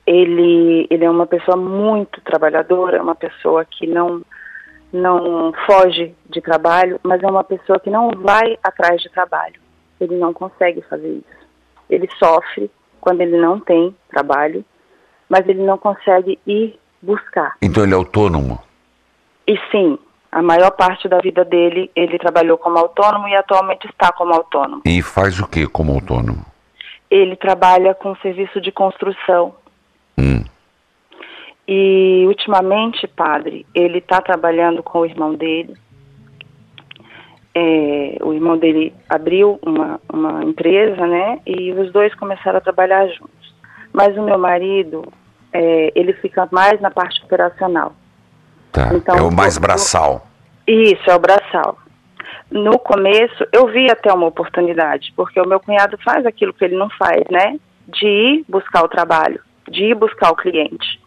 ele, 0.05 0.87
ele 0.89 1.03
é 1.03 1.09
uma 1.09 1.25
pessoa 1.25 1.57
muito 1.57 2.21
trabalhadora, 2.21 3.01
uma 3.01 3.15
pessoa 3.15 3.65
que 3.65 3.87
não, 3.87 4.21
não 4.93 5.51
foge 5.65 6.15
de 6.29 6.41
trabalho, 6.41 6.99
mas 7.03 7.21
é 7.23 7.27
uma 7.27 7.43
pessoa 7.43 7.79
que 7.79 7.89
não 7.89 8.11
vai 8.11 8.57
atrás 8.63 9.01
de 9.01 9.09
trabalho. 9.09 9.59
Ele 9.99 10.15
não 10.15 10.33
consegue 10.33 10.81
fazer 10.83 11.09
isso. 11.09 11.45
Ele 11.89 12.07
sofre 12.19 12.69
quando 13.01 13.21
ele 13.21 13.37
não 13.37 13.59
tem 13.59 13.95
trabalho, 14.09 14.63
mas 15.29 15.47
ele 15.47 15.63
não 15.63 15.77
consegue 15.77 16.39
ir 16.45 16.79
buscar. 17.01 17.55
Então 17.61 17.83
ele 17.83 17.93
é 17.93 17.95
autônomo? 17.95 18.59
E 19.47 19.57
sim, 19.71 19.97
a 20.35 20.41
maior 20.41 20.71
parte 20.71 21.07
da 21.07 21.19
vida 21.19 21.45
dele, 21.45 21.89
ele 21.95 22.19
trabalhou 22.19 22.57
como 22.57 22.77
autônomo 22.77 23.25
e 23.25 23.33
atualmente 23.33 23.87
está 23.87 24.11
como 24.11 24.33
autônomo. 24.33 24.81
E 24.85 25.01
faz 25.01 25.39
o 25.39 25.47
que 25.47 25.65
como 25.65 25.93
autônomo? 25.93 26.45
Ele 27.09 27.37
trabalha 27.37 27.95
com 27.95 28.13
serviço 28.17 28.59
de 28.59 28.69
construção. 28.69 29.55
Hum. 30.17 30.43
E 31.65 32.25
ultimamente, 32.27 33.07
padre, 33.07 33.65
ele 33.73 33.99
está 33.99 34.19
trabalhando 34.19 34.83
com 34.83 34.99
o 34.99 35.05
irmão 35.05 35.35
dele. 35.35 35.73
É, 37.55 38.17
o 38.21 38.33
irmão 38.33 38.57
dele 38.57 38.93
abriu 39.07 39.57
uma, 39.65 40.01
uma 40.11 40.43
empresa, 40.43 41.07
né? 41.07 41.39
E 41.45 41.71
os 41.71 41.93
dois 41.93 42.13
começaram 42.13 42.57
a 42.57 42.61
trabalhar 42.61 43.07
juntos. 43.07 43.55
Mas 43.93 44.17
o 44.17 44.21
meu 44.21 44.37
marido, 44.37 45.05
é, 45.53 45.93
ele 45.95 46.11
fica 46.11 46.45
mais 46.51 46.81
na 46.81 46.91
parte 46.91 47.23
operacional. 47.23 47.93
Tá. 48.75 48.93
Então, 48.93 49.15
é 49.15 49.21
o 49.21 49.31
mais 49.31 49.57
braçal. 49.57 50.27
Isso, 50.67 51.09
é 51.09 51.15
o 51.15 51.19
braçal. 51.19 51.77
No 52.51 52.77
começo, 52.77 53.47
eu 53.53 53.67
vi 53.67 53.89
até 53.89 54.11
uma 54.11 54.27
oportunidade, 54.27 55.13
porque 55.15 55.39
o 55.39 55.47
meu 55.47 55.61
cunhado 55.61 55.97
faz 56.03 56.25
aquilo 56.25 56.53
que 56.53 56.65
ele 56.65 56.75
não 56.75 56.89
faz, 56.89 57.23
né? 57.31 57.57
De 57.87 58.05
ir 58.05 58.45
buscar 58.49 58.83
o 58.83 58.89
trabalho, 58.89 59.39
de 59.69 59.85
ir 59.85 59.95
buscar 59.95 60.31
o 60.31 60.35
cliente. 60.35 60.99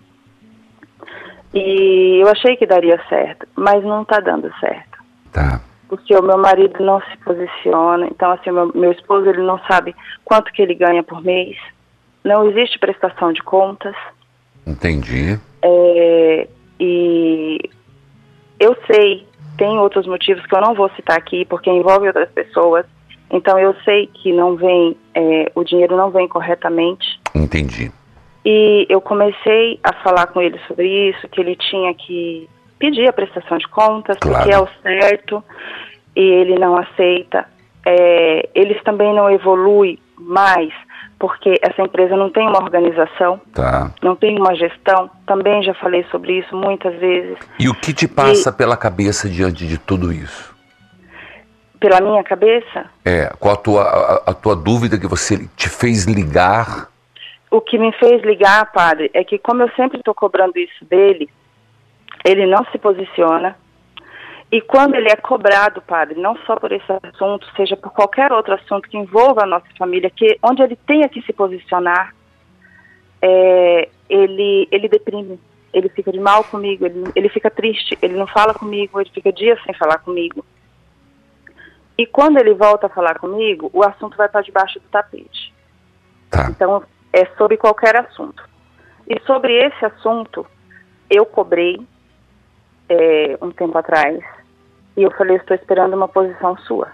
E 1.52 2.20
eu 2.22 2.28
achei 2.28 2.56
que 2.56 2.66
daria 2.66 2.98
certo, 3.06 3.46
mas 3.54 3.84
não 3.84 4.00
está 4.00 4.18
dando 4.18 4.50
certo. 4.58 4.98
Tá. 5.30 5.60
Porque 5.90 6.14
o 6.16 6.22
meu 6.22 6.38
marido 6.38 6.82
não 6.82 7.02
se 7.02 7.16
posiciona, 7.18 8.06
então 8.06 8.32
assim, 8.32 8.50
meu, 8.50 8.72
meu 8.74 8.92
esposo 8.92 9.28
ele 9.28 9.42
não 9.42 9.58
sabe 9.70 9.94
quanto 10.24 10.52
que 10.52 10.62
ele 10.62 10.74
ganha 10.74 11.02
por 11.02 11.22
mês, 11.22 11.56
não 12.24 12.48
existe 12.48 12.78
prestação 12.78 13.32
de 13.32 13.42
contas, 13.42 13.94
Entendi. 14.66 15.40
é, 15.62 16.48
e 16.80 17.58
eu 18.60 18.76
sei, 18.86 19.26
tem 19.56 19.78
outros 19.78 20.06
motivos 20.06 20.44
que 20.46 20.54
eu 20.54 20.60
não 20.60 20.74
vou 20.74 20.88
citar 20.90 21.16
aqui, 21.16 21.44
porque 21.44 21.70
envolve 21.70 22.06
outras 22.06 22.30
pessoas. 22.30 22.86
Então 23.30 23.58
eu 23.58 23.74
sei 23.84 24.06
que 24.06 24.32
não 24.32 24.56
vem, 24.56 24.96
é, 25.14 25.50
o 25.54 25.62
dinheiro 25.62 25.96
não 25.96 26.10
vem 26.10 26.26
corretamente. 26.28 27.20
Entendi. 27.34 27.92
E 28.44 28.86
eu 28.88 29.00
comecei 29.00 29.78
a 29.84 29.92
falar 30.02 30.28
com 30.28 30.40
ele 30.40 30.58
sobre 30.66 31.10
isso, 31.10 31.28
que 31.28 31.40
ele 31.40 31.54
tinha 31.56 31.92
que 31.94 32.48
pedir 32.78 33.08
a 33.08 33.12
prestação 33.12 33.58
de 33.58 33.68
contas, 33.68 34.16
Claro. 34.18 34.36
porque 34.38 34.54
é 34.54 34.58
o 34.58 34.68
certo, 34.82 35.44
e 36.16 36.20
ele 36.20 36.58
não 36.58 36.76
aceita. 36.76 37.46
É, 37.84 38.48
eles 38.54 38.82
também 38.84 39.14
não 39.14 39.30
evoluem 39.30 39.98
mais, 40.16 40.72
porque 41.18 41.58
essa 41.62 41.82
empresa 41.82 42.16
não 42.16 42.30
tem 42.30 42.46
uma 42.46 42.62
organização, 42.62 43.40
Tá. 43.52 43.90
não 44.02 44.14
tem 44.14 44.38
uma 44.38 44.54
gestão. 44.54 45.10
Também 45.26 45.62
já 45.62 45.74
falei 45.74 46.04
sobre 46.10 46.38
isso 46.38 46.54
muitas 46.56 46.94
vezes. 47.00 47.36
E 47.58 47.68
o 47.68 47.74
que 47.74 47.92
te 47.92 48.06
passa 48.06 48.52
pela 48.52 48.76
cabeça 48.76 49.28
diante 49.28 49.66
de 49.66 49.78
tudo 49.78 50.12
isso? 50.12 50.56
Pela 51.80 52.00
minha 52.00 52.22
cabeça, 52.24 52.86
É, 53.04 53.32
qual 53.38 53.54
a 53.54 53.56
tua, 53.56 53.82
a, 53.82 54.30
a 54.30 54.34
tua 54.34 54.56
dúvida 54.56 54.98
que 54.98 55.06
você 55.06 55.48
te 55.56 55.68
fez 55.68 56.04
ligar? 56.06 56.88
o 57.50 57.60
que 57.62 57.78
me 57.78 57.90
fez 57.92 58.22
ligar, 58.24 58.70
padre, 58.72 59.10
é 59.14 59.24
que 59.24 59.38
como 59.38 59.62
eu 59.62 59.70
sempre 59.74 59.98
estou 59.98 60.14
cobrando 60.14 60.58
isso 60.58 60.84
dele, 60.84 61.28
ele 62.22 62.44
não 62.46 62.62
se 62.70 62.76
posiciona. 62.78 63.56
E 64.50 64.62
quando 64.62 64.94
ele 64.94 65.10
é 65.10 65.16
cobrado, 65.16 65.82
padre, 65.82 66.18
não 66.18 66.34
só 66.46 66.56
por 66.56 66.72
esse 66.72 66.90
assunto, 67.02 67.46
seja 67.54 67.76
por 67.76 67.92
qualquer 67.92 68.32
outro 68.32 68.54
assunto 68.54 68.88
que 68.88 68.96
envolva 68.96 69.42
a 69.42 69.46
nossa 69.46 69.66
família, 69.76 70.08
que 70.08 70.38
onde 70.42 70.62
ele 70.62 70.76
tenha 70.86 71.08
que 71.08 71.20
se 71.22 71.34
posicionar, 71.34 72.14
é, 73.20 73.88
ele, 74.08 74.66
ele 74.70 74.88
deprime, 74.88 75.38
ele 75.72 75.90
fica 75.90 76.10
de 76.10 76.18
mal 76.18 76.42
comigo, 76.44 76.86
ele, 76.86 77.04
ele 77.14 77.28
fica 77.28 77.50
triste, 77.50 77.98
ele 78.00 78.16
não 78.16 78.26
fala 78.26 78.54
comigo, 78.54 78.98
ele 78.98 79.10
fica 79.10 79.30
dias 79.30 79.62
sem 79.64 79.74
falar 79.74 79.98
comigo. 79.98 80.42
E 81.98 82.06
quando 82.06 82.38
ele 82.38 82.54
volta 82.54 82.86
a 82.86 82.90
falar 82.90 83.18
comigo, 83.18 83.68
o 83.74 83.82
assunto 83.84 84.16
vai 84.16 84.30
para 84.30 84.40
debaixo 84.40 84.80
do 84.80 84.88
tapete. 84.88 85.52
Tá. 86.30 86.48
Então, 86.48 86.82
é 87.12 87.26
sobre 87.36 87.58
qualquer 87.58 87.96
assunto. 87.96 88.42
E 89.06 89.20
sobre 89.26 89.52
esse 89.52 89.84
assunto, 89.84 90.46
eu 91.10 91.26
cobrei 91.26 91.78
é, 92.88 93.36
um 93.42 93.50
tempo 93.50 93.76
atrás 93.76 94.37
e 94.98 95.02
eu 95.04 95.10
falei: 95.12 95.36
estou 95.36 95.56
esperando 95.56 95.94
uma 95.94 96.08
posição 96.08 96.56
sua. 96.58 96.88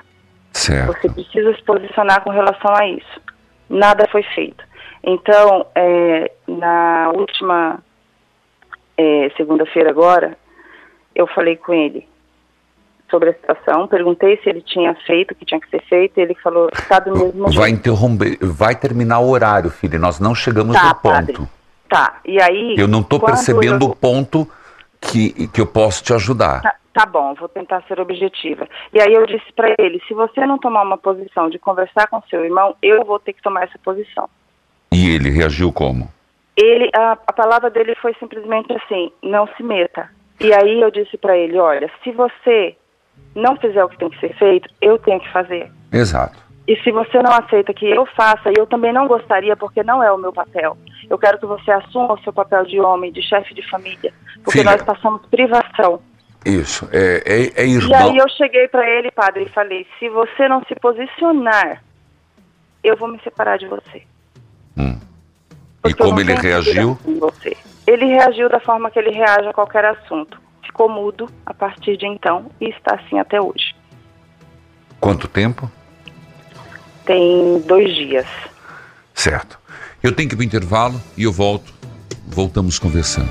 Certo. 0.53 0.93
Você 0.93 1.09
precisa 1.11 1.55
se 1.55 1.63
posicionar 1.65 2.23
com 2.23 2.31
relação 2.31 2.73
a 2.77 2.87
isso. 2.87 3.21
Nada 3.69 4.07
foi 4.13 4.23
feito. 4.35 4.63
Então, 5.03 5.67
é, 5.75 6.31
na 6.47 7.11
última 7.15 7.81
é, 8.97 9.31
segunda-feira 9.37 9.91
agora, 9.91 10.37
eu 11.15 11.27
falei 11.27 11.57
com 11.57 11.73
ele 11.75 12.07
sobre 13.11 13.31
a 13.31 13.35
situação, 13.35 13.87
perguntei 13.87 14.39
se 14.43 14.49
ele 14.49 14.61
tinha 14.63 14.95
feito 15.07 15.33
o 15.33 15.35
que 15.35 15.45
tinha 15.45 15.61
que 15.61 15.69
ser 15.69 15.83
feito, 15.89 16.19
e 16.19 16.23
ele 16.23 16.35
falou, 16.43 16.69
está 16.73 16.99
do 17.01 17.13
mesmo 17.13 17.45
Vai 17.45 17.53
jeito. 17.53 17.71
interromper, 17.71 18.39
vai 18.41 18.75
terminar 18.75 19.21
o 19.21 19.29
horário, 19.29 19.71
filho. 19.71 19.99
Nós 19.99 20.19
não 20.21 20.35
chegamos 20.35 20.75
Tá, 20.77 20.85
no 20.89 20.95
ponto. 20.95 21.03
padre. 21.03 21.39
Tá, 21.89 22.21
e 22.25 22.41
aí... 22.41 22.75
Eu 22.79 22.89
não 22.89 23.01
estou 23.01 23.21
percebendo 23.21 23.85
eu- 23.85 23.91
o 23.91 23.97
ponto 23.97 24.49
que, 25.01 25.49
que 25.49 25.61
eu 25.61 25.67
posso 25.67 26.03
te 26.03 26.13
ajudar. 26.15 26.63
Tá, 26.63 26.75
tá 26.95 27.05
bom, 27.05 27.35
vou 27.35 27.49
tentar 27.49 27.83
ser 27.83 28.01
objetiva. 28.01 28.67
E 28.93 29.01
aí 29.03 29.13
eu 29.13 29.27
disse 29.27 29.53
para 29.55 29.75
ele, 29.79 30.01
se 30.07 30.15
você 30.15 30.47
não 30.47 30.59
tomar 30.59 30.83
uma 30.83 30.97
posição 30.97 31.51
de 31.51 31.59
conversar 31.59 32.07
com 32.07 32.23
seu 32.23 32.45
irmão, 32.45 32.77
eu 32.81 33.05
vou 33.05 33.19
ter 33.19 33.33
que 33.33 33.43
tomar 33.43 33.65
essa 33.65 33.79
posição. 33.85 34.31
E 34.93 35.11
ele 35.11 35.29
reagiu 35.29 35.73
como? 35.73 36.09
Ele, 36.57 36.89
a, 36.95 37.13
a 37.27 37.33
palavra 37.33 37.69
dele 37.69 37.97
foi 37.97 38.15
simplesmente 38.15 38.73
assim, 38.73 39.11
não 39.23 39.49
se 39.57 39.63
meta. 39.63 40.09
E 40.41 40.55
aí 40.55 40.81
eu 40.81 40.91
disse 40.91 41.19
para 41.19 41.37
ele, 41.37 41.59
olha, 41.59 41.91
se 42.03 42.13
você 42.13 42.77
não 43.35 43.57
fizer 43.57 43.85
o 43.85 43.89
que 43.89 43.99
tem 43.99 44.11
que 44.11 44.21
ser 44.21 44.35
feito, 44.37 44.69
eu 44.81 44.97
tenho 44.99 45.19
que 45.19 45.33
fazer. 45.33 45.71
Exato. 45.93 46.39
E 46.67 46.77
se 46.77 46.91
você 46.93 47.21
não 47.23 47.33
aceita 47.33 47.75
que 47.75 47.85
eu 47.85 48.07
faça, 48.07 48.51
e 48.51 48.55
eu 48.57 48.67
também 48.67 48.93
não 48.93 49.07
gostaria, 49.07 49.57
porque 49.57 49.83
não 49.83 50.03
é 50.03 50.11
o 50.11 50.17
meu 50.17 50.33
papel. 50.33 50.79
Eu 51.11 51.19
quero 51.19 51.39
que 51.39 51.45
você 51.45 51.71
assuma 51.71 52.15
o 52.15 52.21
seu 52.21 52.33
papel 52.33 52.65
de 52.65 52.81
homem, 52.81 53.13
de 53.13 53.21
chefe 53.21 53.53
de 53.53 53.69
família, 53.69 54.15
porque 54.43 54.61
Filha. 54.61 54.71
nós 54.71 54.83
passamos 54.83 55.27
privação. 55.27 56.01
Isso. 56.45 56.89
É, 56.93 57.23
é, 57.25 57.63
é 57.63 57.67
E 57.67 57.75
irmão. 57.75 58.11
aí 58.11 58.17
eu 58.17 58.29
cheguei 58.29 58.69
para 58.69 58.89
ele, 58.89 59.11
padre, 59.11 59.45
e 59.45 59.49
falei: 59.49 59.87
se 59.99 60.09
você 60.09 60.47
não 60.49 60.63
se 60.65 60.75
posicionar, 60.75 61.83
eu 62.83 62.97
vou 62.97 63.09
me 63.09 63.19
separar 63.23 63.59
de 63.59 63.67
você. 63.67 64.03
Hum. 64.77 64.99
E 65.87 65.95
como 65.95 66.21
ele 66.21 66.35
reagiu? 66.35 66.99
Você. 67.19 67.57
Ele 67.87 68.07
reagiu 68.07 68.49
da 68.49 68.61
forma 68.61 68.91
que 68.91 68.99
ele 68.99 69.11
reage 69.11 69.49
a 69.49 69.53
qualquer 69.53 69.85
assunto. 69.85 70.39
Ficou 70.65 70.89
mudo 70.89 71.29
a 71.47 71.55
partir 71.55 71.97
de 71.97 72.07
então 72.07 72.51
e 72.61 72.69
está 72.69 72.95
assim 72.95 73.19
até 73.19 73.41
hoje. 73.41 73.75
Quanto 75.01 75.29
tempo? 75.29 75.71
Tem 77.05 77.61
dois 77.67 77.95
dias. 77.95 78.27
Certo. 79.13 79.59
Eu 80.03 80.13
tenho 80.13 80.29
que 80.29 80.35
ir 80.35 80.39
para 80.39 80.43
o 80.43 80.47
intervalo 80.47 81.01
e 81.17 81.25
eu 81.25 81.33
volto. 81.33 81.73
Voltamos 82.27 82.79
conversando. 82.79 83.29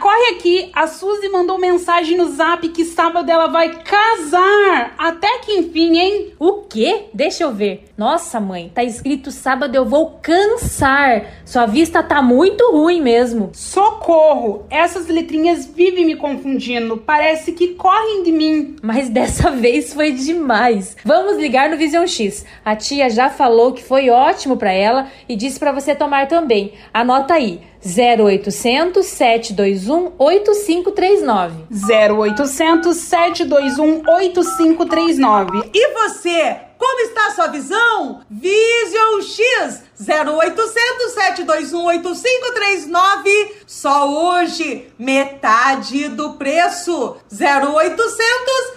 Corre 0.00 0.36
aqui. 0.36 0.70
A 0.74 0.86
Suzy 0.86 1.28
mandou 1.30 1.58
mensagem 1.58 2.16
no 2.16 2.30
zap 2.30 2.68
que 2.68 2.84
sábado 2.84 3.30
ela 3.30 3.46
vai 3.46 3.82
casar. 3.82 4.94
Até 4.98 5.38
que 5.38 5.52
enfim, 5.52 5.98
hein? 5.98 6.34
O 6.38 6.62
quê? 6.62 7.06
Deixa 7.14 7.44
eu 7.44 7.52
ver. 7.52 7.88
Nossa, 7.96 8.38
mãe, 8.38 8.70
tá 8.74 8.84
escrito 8.84 9.30
sábado 9.30 9.74
eu 9.74 9.84
vou 9.84 10.18
cansar. 10.22 11.24
Sua 11.44 11.64
vista 11.64 12.02
tá 12.02 12.20
muito 12.20 12.70
ruim 12.72 13.00
mesmo. 13.00 13.50
Socorro! 13.54 14.66
Essas 14.70 15.06
letrinhas 15.06 15.66
vivem 15.66 16.04
me 16.04 16.16
confundindo. 16.16 16.98
Parece 16.98 17.52
que 17.52 17.68
correm 17.74 18.22
de 18.22 18.32
mim. 18.32 18.76
Mas 18.82 19.08
dessa 19.08 19.50
vez 19.52 19.94
foi 19.94 20.12
demais. 20.12 20.96
Vamos 21.04 21.38
ligar 21.38 21.70
no 21.70 21.76
Vision 21.76 22.06
X. 22.06 22.44
A 22.64 22.76
tia 22.76 23.08
já 23.08 23.30
falou 23.30 23.72
que 23.72 23.82
foi 23.82 24.10
ótimo 24.10 24.56
para 24.56 24.72
ela 24.72 25.08
e 25.28 25.34
disse 25.36 25.58
para 25.58 25.72
você 25.72 25.94
tomar 25.94 26.28
também. 26.28 26.74
Anota 26.92 27.34
aí. 27.34 27.69
0800 27.84 29.06
721 29.06 30.12
8539. 30.18 31.66
0800 31.70 32.96
721 32.96 34.02
8539. 34.06 35.70
E 35.72 35.92
você, 35.94 36.56
como 36.78 37.00
está 37.00 37.26
a 37.26 37.30
sua 37.30 37.46
visão? 37.48 38.20
Vision 38.30 39.22
X 39.22 39.82
0800 40.00 41.12
721 41.12 41.84
8539. 41.84 43.56
Só 43.66 44.08
hoje, 44.08 44.92
metade 44.98 46.08
do 46.08 46.34
preço. 46.34 47.16
0800 47.32 48.06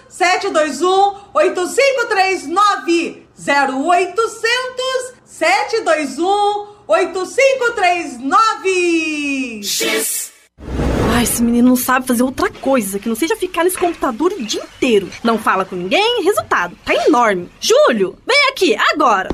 721 0.09 1.15
8539. 1.33 3.27
0800 3.35 5.13
721 5.25 6.72
8539! 6.72 6.72
X! 9.63 10.33
Ai, 11.15 11.23
esse 11.23 11.41
menino 11.41 11.69
não 11.69 11.75
sabe 11.77 12.05
fazer 12.05 12.23
outra 12.23 12.49
coisa 12.49 12.99
que 12.99 13.07
não 13.07 13.15
seja 13.15 13.37
ficar 13.37 13.63
nesse 13.63 13.77
computador 13.77 14.33
o 14.33 14.43
dia 14.43 14.61
inteiro. 14.61 15.09
Não 15.23 15.37
fala 15.37 15.63
com 15.63 15.77
ninguém, 15.77 16.23
resultado, 16.23 16.75
tá 16.83 16.93
enorme. 17.07 17.49
Júlio, 17.61 18.17
vem 18.27 18.49
aqui, 18.49 18.75
agora! 18.93 19.29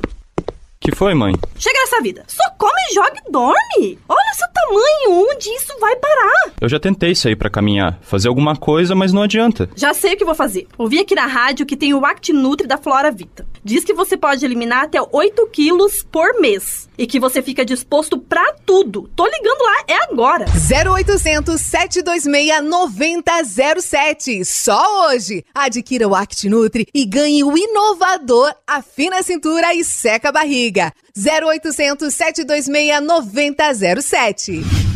Que 0.79 0.95
foi, 0.95 1.13
mãe? 1.13 1.33
Chega 1.57 1.79
nessa 1.79 2.01
vida. 2.01 2.23
Só 2.27 2.43
come, 2.57 2.93
joga 2.93 3.13
e 3.27 3.31
dorme. 3.31 3.99
Olha 4.07 4.31
o 4.31 4.35
seu 4.35 4.47
tamanho, 4.53 5.29
onde 5.29 5.49
isso 5.49 5.77
vai 5.79 5.95
parar? 5.95 6.53
Eu 6.61 6.69
já 6.69 6.79
tentei 6.79 7.13
sair 7.13 7.35
para 7.35 7.49
caminhar, 7.49 7.99
fazer 8.01 8.27
alguma 8.27 8.55
coisa, 8.55 8.95
mas 8.95 9.11
não 9.11 9.23
adianta. 9.23 9.69
Já 9.75 9.93
sei 9.93 10.13
o 10.13 10.17
que 10.17 10.25
vou 10.25 10.35
fazer. 10.35 10.67
Ouvi 10.77 10.99
aqui 10.99 11.15
na 11.15 11.25
rádio 11.25 11.65
que 11.65 11.75
tem 11.75 11.93
o 11.93 12.05
ActiNutri 12.05 12.65
da 12.65 12.77
Flora 12.77 13.11
Vita. 13.11 13.45
Diz 13.63 13.83
que 13.83 13.93
você 13.93 14.15
pode 14.15 14.45
eliminar 14.45 14.85
até 14.85 14.99
8 15.01 15.47
quilos 15.47 16.01
por 16.03 16.39
mês. 16.39 16.88
E 16.99 17.07
que 17.07 17.17
você 17.17 17.41
fica 17.41 17.63
disposto 17.63 18.17
pra 18.17 18.53
tudo. 18.65 19.09
Tô 19.15 19.25
ligando 19.25 19.61
lá, 19.61 19.83
é 19.87 20.11
agora. 20.11 20.45
0800 20.45 21.61
726 21.61 22.61
9007. 22.61 24.43
Só 24.43 25.07
hoje. 25.07 25.45
Adquira 25.55 26.09
o 26.09 26.13
ActiNutri 26.13 26.85
e 26.93 27.05
ganhe 27.05 27.41
o 27.41 27.57
inovador 27.57 28.53
Afina 28.67 29.19
a 29.19 29.23
Cintura 29.23 29.73
e 29.73 29.85
Seca 29.85 30.27
a 30.27 30.31
Barriga. 30.33 30.91
0800 31.15 32.13
726 32.13 33.01
9007. 33.01 34.88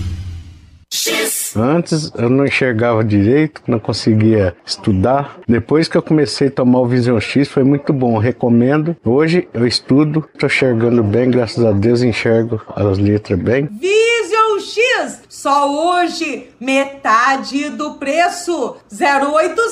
Antes 1.56 2.12
eu 2.15 2.29
não 2.29 2.45
enxergava 2.45 3.03
direito, 3.03 3.62
não 3.67 3.79
conseguia 3.79 4.56
estudar. 4.65 5.39
Depois 5.47 5.88
que 5.88 5.97
eu 5.97 6.01
comecei 6.01 6.47
a 6.47 6.51
tomar 6.51 6.79
o 6.79 6.88
Vision 6.88 7.19
X 7.19 7.47
foi 7.47 7.63
muito 7.63 7.91
bom, 7.91 8.17
recomendo. 8.17 8.95
Hoje 9.03 9.49
eu 9.53 9.67
estudo, 9.67 10.29
estou 10.34 10.47
enxergando 10.47 11.03
bem, 11.03 11.32
graças 11.32 11.65
a 11.65 11.71
Deus 11.71 12.01
enxergo 12.01 12.62
as 12.75 12.97
letras 12.97 13.39
bem. 13.39 13.67
Vision 13.67 14.60
X, 14.60 15.21
só 15.29 15.69
hoje 15.69 16.49
metade 16.60 17.69
do 17.69 17.93
preço. 17.95 18.77
0800 18.91 19.63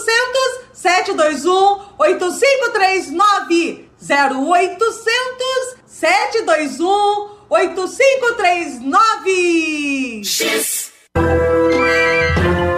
721 0.73 1.51
8539 1.99 3.85
0800 4.01 5.75
721 5.85 7.41
8539 7.49 10.23
X 10.23 10.90
Produtos 11.13 12.70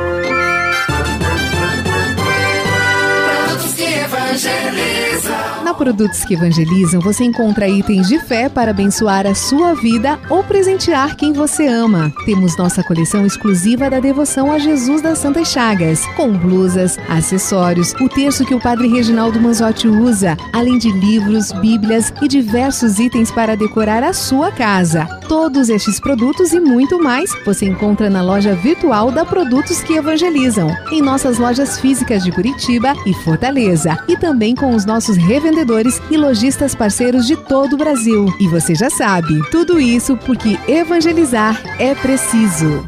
Produtos 5.73 6.23
que 6.23 6.35
Evangelizam, 6.35 7.01
você 7.01 7.23
encontra 7.23 7.67
itens 7.67 8.07
de 8.07 8.19
fé 8.19 8.47
para 8.47 8.71
abençoar 8.71 9.25
a 9.25 9.33
sua 9.33 9.73
vida 9.73 10.19
ou 10.29 10.43
presentear 10.43 11.15
quem 11.15 11.33
você 11.33 11.67
ama. 11.67 12.13
Temos 12.25 12.55
nossa 12.57 12.83
coleção 12.83 13.25
exclusiva 13.25 13.89
da 13.89 13.99
devoção 13.99 14.51
a 14.51 14.59
Jesus 14.59 15.01
das 15.01 15.17
Santas 15.17 15.47
Chagas, 15.49 16.05
com 16.15 16.31
blusas, 16.31 16.99
acessórios, 17.09 17.93
o 17.99 18.07
terço 18.07 18.45
que 18.45 18.53
o 18.53 18.59
Padre 18.59 18.87
Reginaldo 18.87 19.41
Manzotti 19.41 19.87
usa, 19.87 20.37
além 20.53 20.77
de 20.77 20.91
livros, 20.91 21.51
bíblias 21.53 22.13
e 22.21 22.27
diversos 22.27 22.99
itens 22.99 23.31
para 23.31 23.57
decorar 23.57 24.03
a 24.03 24.13
sua 24.13 24.51
casa. 24.51 25.07
Todos 25.27 25.69
estes 25.69 25.99
produtos 25.99 26.53
e 26.53 26.59
muito 26.59 27.01
mais 27.01 27.31
você 27.45 27.65
encontra 27.65 28.09
na 28.09 28.21
loja 28.21 28.53
virtual 28.53 29.11
da 29.11 29.25
Produtos 29.25 29.81
que 29.81 29.93
Evangelizam, 29.93 30.69
em 30.91 31.01
nossas 31.01 31.39
lojas 31.39 31.79
físicas 31.79 32.23
de 32.23 32.31
Curitiba 32.31 32.93
e 33.05 33.13
Fortaleza, 33.13 33.97
e 34.07 34.15
também 34.15 34.53
com 34.53 34.75
os 34.75 34.85
nossos 34.85 35.17
revendedores 35.17 35.62
e 36.09 36.17
lojistas 36.17 36.75
parceiros 36.75 37.25
de 37.25 37.35
todo 37.35 37.73
o 37.73 37.77
Brasil. 37.77 38.25
E 38.39 38.47
você 38.47 38.75
já 38.75 38.89
sabe, 38.89 39.41
tudo 39.49 39.79
isso 39.79 40.17
porque 40.17 40.59
evangelizar 40.67 41.61
é 41.79 41.95
preciso. 41.95 42.87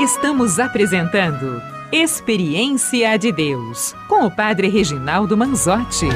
Estamos 0.00 0.58
apresentando 0.58 1.60
Experiência 1.90 3.16
de 3.18 3.32
Deus 3.32 3.94
com 4.08 4.26
o 4.26 4.30
Padre 4.30 4.68
Reginaldo 4.68 5.36
Manzotti. 5.36 6.06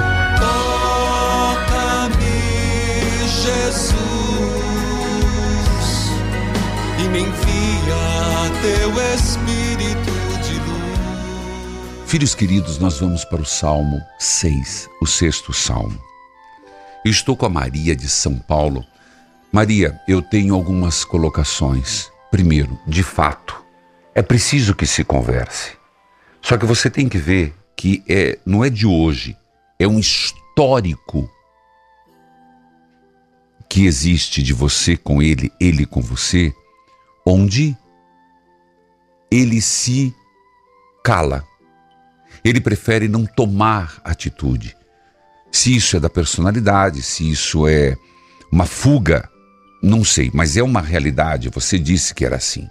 Filhos 12.12 12.35
queridos, 12.35 12.77
nós 12.77 13.01
vamos 13.01 13.25
para 13.25 13.40
o 13.40 13.46
Salmo 13.46 13.98
6, 14.18 14.87
o 15.01 15.07
sexto 15.07 15.51
salmo. 15.51 15.98
Eu 17.03 17.11
estou 17.11 17.35
com 17.35 17.46
a 17.46 17.48
Maria 17.48 17.96
de 17.96 18.07
São 18.07 18.38
Paulo. 18.38 18.85
Maria, 19.51 19.98
eu 20.07 20.20
tenho 20.20 20.55
algumas 20.55 21.07
colocações. 21.07 22.12
Primeiro, 22.31 22.79
de 22.87 23.03
fato, 23.03 23.64
é 24.14 24.20
preciso 24.20 24.75
que 24.75 24.85
se 24.85 25.03
converse. 25.05 25.72
Só 26.42 26.59
que 26.59 26.66
você 26.66 26.90
tem 26.90 27.09
que 27.09 27.16
ver 27.16 27.55
que 27.75 28.05
é, 28.07 28.38
não 28.44 28.62
é 28.62 28.68
de 28.68 28.87
hoje, 28.87 29.35
é 29.79 29.88
um 29.88 29.98
histórico 29.98 31.27
que 33.70 33.87
existe 33.87 34.42
de 34.42 34.53
você 34.53 34.98
com 34.98 35.22
ele, 35.22 35.51
ele 35.59 35.87
com 35.87 36.03
você, 36.03 36.53
onde 37.25 37.75
ele 39.31 39.62
se 39.62 40.14
cala. 41.03 41.51
Ele 42.44 42.61
prefere 42.61 43.09
não 43.09 43.24
tomar 43.24 44.00
atitude. 44.05 44.76
Se 45.50 45.76
isso 45.76 45.96
é 45.96 46.00
da 46.00 46.11
personalidade, 46.11 47.02
se 47.02 47.31
isso 47.31 47.68
é 47.68 47.96
uma 48.50 48.66
fuga, 48.66 49.28
não 49.83 50.05
sei, 50.05 50.31
mas 50.33 50.57
é 50.57 50.62
uma 50.62 50.81
realidade. 50.81 51.50
Você 51.50 51.78
disse 51.78 52.14
que 52.14 52.24
era 52.24 52.37
assim. 52.37 52.68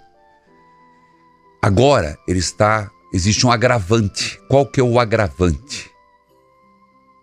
Agora 1.62 2.18
ele 2.26 2.40
está, 2.40 2.90
existe 3.14 3.46
um 3.46 3.52
agravante. 3.52 4.40
Qual 4.48 4.66
que 4.66 4.80
é 4.80 4.82
o 4.82 4.98
agravante? 4.98 5.88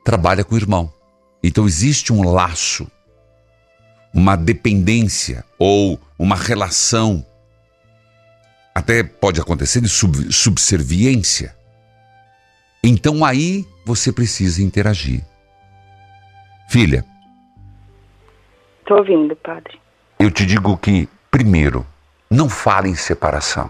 Trabalha 0.03 0.43
com 0.43 0.55
o 0.55 0.57
irmão. 0.57 0.93
Então 1.43 1.67
existe 1.67 2.13
um 2.13 2.23
laço, 2.23 2.89
uma 4.13 4.35
dependência 4.35 5.43
ou 5.57 5.99
uma 6.17 6.35
relação. 6.35 7.25
Até 8.73 9.03
pode 9.03 9.41
acontecer 9.41 9.81
de 9.81 9.89
sub, 9.89 10.31
subserviência. 10.31 11.55
Então 12.83 13.23
aí 13.25 13.67
você 13.85 14.11
precisa 14.11 14.61
interagir. 14.63 15.23
Filha, 16.69 17.03
Tô 18.85 18.95
ouvindo, 18.97 19.35
padre. 19.35 19.79
eu 20.19 20.31
te 20.31 20.45
digo 20.45 20.75
que, 20.77 21.07
primeiro, 21.29 21.85
não 22.29 22.49
fale 22.49 22.89
em 22.89 22.95
separação. 22.95 23.69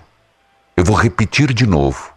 Eu 0.78 0.84
vou 0.86 0.96
repetir 0.96 1.54
de 1.54 1.66
novo. 1.68 2.14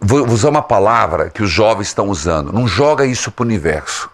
Vou 0.00 0.26
usar 0.26 0.48
uma 0.48 0.62
palavra 0.62 1.30
que 1.30 1.42
os 1.42 1.50
jovens 1.50 1.88
estão 1.88 2.08
usando. 2.08 2.52
Não 2.52 2.66
joga 2.66 3.04
isso 3.06 3.30
para 3.30 3.42
o 3.44 3.46
universo. 3.46 4.10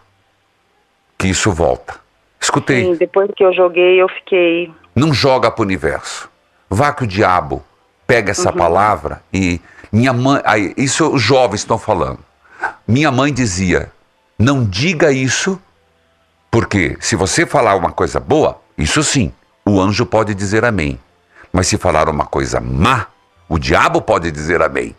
Que 1.16 1.28
isso 1.28 1.52
volta. 1.52 1.98
Escutei. 2.40 2.84
Sim, 2.84 2.96
depois 2.96 3.30
que 3.34 3.44
eu 3.44 3.52
joguei, 3.54 4.00
eu 4.02 4.08
fiquei. 4.08 4.70
Não 4.94 5.14
joga 5.14 5.50
para 5.50 5.62
o 5.62 5.64
universo. 5.64 6.28
Vá 6.68 6.92
que 6.92 7.04
o 7.04 7.06
diabo 7.06 7.64
pega 8.06 8.30
essa 8.32 8.50
Uhum. 8.50 8.56
palavra 8.58 9.22
e 9.32 9.60
minha 9.92 10.12
mãe, 10.12 10.42
aí, 10.44 10.74
isso 10.76 11.08
os 11.08 11.22
jovens 11.22 11.60
estão 11.60 11.78
falando. 11.78 12.18
Minha 12.86 13.10
mãe 13.10 13.32
dizia: 13.32 13.92
"Não 14.38 14.64
diga 14.64 15.12
isso, 15.12 15.60
porque 16.50 16.96
se 17.00 17.16
você 17.16 17.44
falar 17.46 17.76
uma 17.76 17.92
coisa 17.92 18.18
boa, 18.18 18.60
isso 18.78 19.02
sim, 19.02 19.32
o 19.64 19.80
anjo 19.80 20.06
pode 20.06 20.34
dizer 20.34 20.64
amém. 20.64 20.98
Mas 21.52 21.66
se 21.68 21.78
falar 21.78 22.08
uma 22.08 22.26
coisa 22.26 22.60
má, 22.60 23.06
o 23.48 23.58
diabo 23.58 24.00
pode 24.02 24.30
dizer 24.30 24.62
amém. 24.62 24.94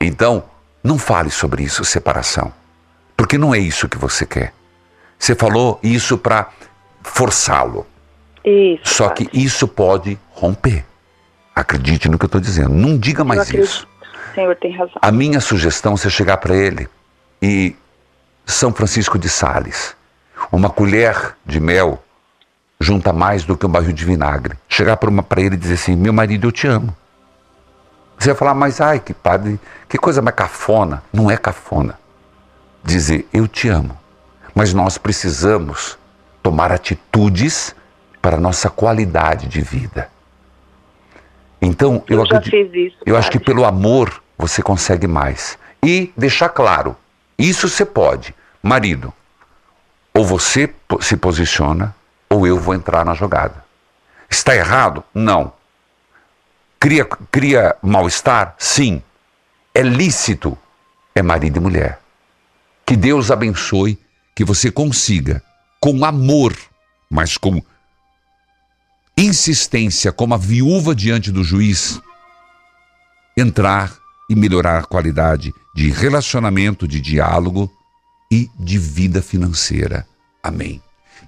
Então, 0.00 0.44
não 0.82 0.98
fale 0.98 1.30
sobre 1.30 1.62
isso, 1.62 1.84
separação. 1.84 2.52
Porque 3.16 3.36
não 3.36 3.54
é 3.54 3.58
isso 3.58 3.88
que 3.88 3.98
você 3.98 4.24
quer. 4.24 4.52
Você 5.18 5.34
falou 5.34 5.78
isso 5.82 6.16
para 6.16 6.48
forçá-lo. 7.02 7.86
Só 8.84 9.08
que 9.08 9.28
isso 9.32 9.66
pode 9.66 10.18
romper. 10.30 10.84
Acredite 11.54 12.08
no 12.08 12.16
que 12.16 12.24
eu 12.24 12.28
estou 12.28 12.40
dizendo. 12.40 12.70
Não 12.70 12.96
diga 12.96 13.24
mais 13.24 13.50
isso. 13.50 13.86
Senhor 14.38 14.54
tem 14.56 14.70
razão. 14.72 14.94
A 15.02 15.10
minha 15.10 15.40
sugestão 15.40 15.94
é 15.94 15.96
você 15.96 16.08
chegar 16.08 16.36
para 16.36 16.54
ele 16.54 16.88
e 17.42 17.74
São 18.46 18.72
Francisco 18.72 19.18
de 19.18 19.28
Sales, 19.28 19.96
uma 20.52 20.70
colher 20.70 21.34
de 21.44 21.58
mel 21.58 22.00
junta 22.78 23.12
mais 23.12 23.44
do 23.44 23.56
que 23.56 23.66
um 23.66 23.68
barril 23.68 23.92
de 23.92 24.04
vinagre. 24.04 24.56
Chegar 24.68 24.96
para 24.96 25.40
ele 25.40 25.56
e 25.56 25.58
dizer 25.58 25.74
assim: 25.74 25.96
Meu 25.96 26.12
marido, 26.12 26.46
eu 26.46 26.52
te 26.52 26.68
amo. 26.68 26.96
Você 28.16 28.28
vai 28.30 28.38
falar, 28.38 28.54
mas 28.54 28.80
ai, 28.80 29.00
que 29.00 29.12
padre, 29.12 29.58
que 29.88 29.98
coisa 29.98 30.22
mais 30.22 30.36
cafona. 30.36 31.02
Não 31.12 31.28
é 31.28 31.36
cafona. 31.36 31.98
Dizer, 32.84 33.28
eu 33.32 33.48
te 33.48 33.68
amo. 33.68 33.96
Mas 34.54 34.72
nós 34.72 34.98
precisamos 34.98 35.98
tomar 36.42 36.72
atitudes 36.72 37.74
para 38.22 38.36
a 38.36 38.40
nossa 38.40 38.70
qualidade 38.70 39.48
de 39.48 39.60
vida. 39.60 40.08
Então, 41.60 42.02
eu, 42.08 42.18
Eu 42.18 42.22
acredito, 42.22 42.50
fiz 42.50 42.72
isso, 42.72 42.96
eu 43.04 43.16
acho 43.16 43.30
que 43.30 43.38
pelo 43.38 43.64
amor 43.64 44.22
você 44.38 44.62
consegue 44.62 45.06
mais. 45.08 45.58
E 45.84 46.12
deixar 46.16 46.48
claro, 46.48 46.96
isso 47.36 47.68
você 47.68 47.84
pode. 47.84 48.34
Marido, 48.62 49.12
ou 50.14 50.24
você 50.24 50.72
se 51.00 51.16
posiciona, 51.16 51.94
ou 52.30 52.46
eu 52.46 52.58
vou 52.58 52.74
entrar 52.74 53.04
na 53.04 53.14
jogada. 53.14 53.64
Está 54.30 54.54
errado? 54.54 55.02
Não. 55.12 55.52
Cria, 56.78 57.04
cria 57.04 57.76
mal-estar? 57.82 58.54
Sim. 58.58 59.02
É 59.74 59.82
lícito? 59.82 60.56
É 61.14 61.22
marido 61.22 61.56
e 61.56 61.60
mulher. 61.60 62.00
Que 62.86 62.96
Deus 62.96 63.30
abençoe, 63.30 63.98
que 64.34 64.44
você 64.44 64.70
consiga, 64.70 65.42
com 65.80 66.04
amor, 66.04 66.56
mas 67.10 67.36
com 67.36 67.62
insistência, 69.16 70.12
como 70.12 70.34
a 70.34 70.38
viúva 70.38 70.94
diante 70.94 71.32
do 71.32 71.42
juiz, 71.42 72.00
entrar 73.36 73.92
e 74.28 74.34
melhorar 74.34 74.78
a 74.78 74.84
qualidade 74.84 75.54
de 75.74 75.90
relacionamento, 75.90 76.86
de 76.86 77.00
diálogo 77.00 77.70
e 78.30 78.50
de 78.58 78.78
vida 78.78 79.22
financeira. 79.22 80.06
Amém. 80.42 80.82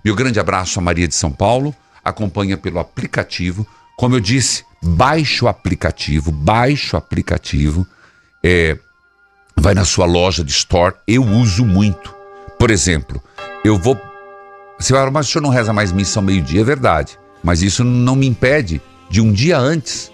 Meu 0.05 0.15
grande 0.15 0.39
abraço 0.39 0.79
a 0.79 0.83
Maria 0.83 1.09
de 1.09 1.15
São 1.15 1.33
Paulo, 1.33 1.75
acompanha 2.05 2.57
pelo 2.57 2.79
aplicativo. 2.79 3.67
Como 3.97 4.15
eu 4.15 4.21
disse, 4.21 4.65
baixe 4.83 5.45
o 5.45 5.49
aplicativo, 5.49 6.31
baixe 6.31 6.95
o 6.95 6.99
aplicativo, 6.99 7.87
é, 8.45 8.79
vai 9.57 9.75
na 9.75 9.85
sua 9.85 10.07
loja 10.07 10.43
de 10.45 10.51
store, 10.51 10.95
eu 11.07 11.25
uso 11.25 11.65
muito. 11.65 12.15
Por 12.59 12.71
exemplo, 12.71 13.23
eu 13.65 13.79
vou. 13.79 13.99
Você 14.79 14.93
vai 14.93 15.11
mas 15.11 15.29
o 15.29 15.31
senhor 15.31 15.43
não 15.43 15.51
reza 15.51 15.73
mais 15.73 15.93
missa 15.93 16.19
ao 16.19 16.25
meio-dia? 16.25 16.63
É 16.63 16.65
verdade. 16.65 17.19
Mas 17.43 17.63
isso 17.63 17.85
não 17.85 18.17
me 18.17 18.27
impede 18.27 18.81
de 19.11 19.21
um 19.21 19.33
dia 19.33 19.59
antes 19.59 20.11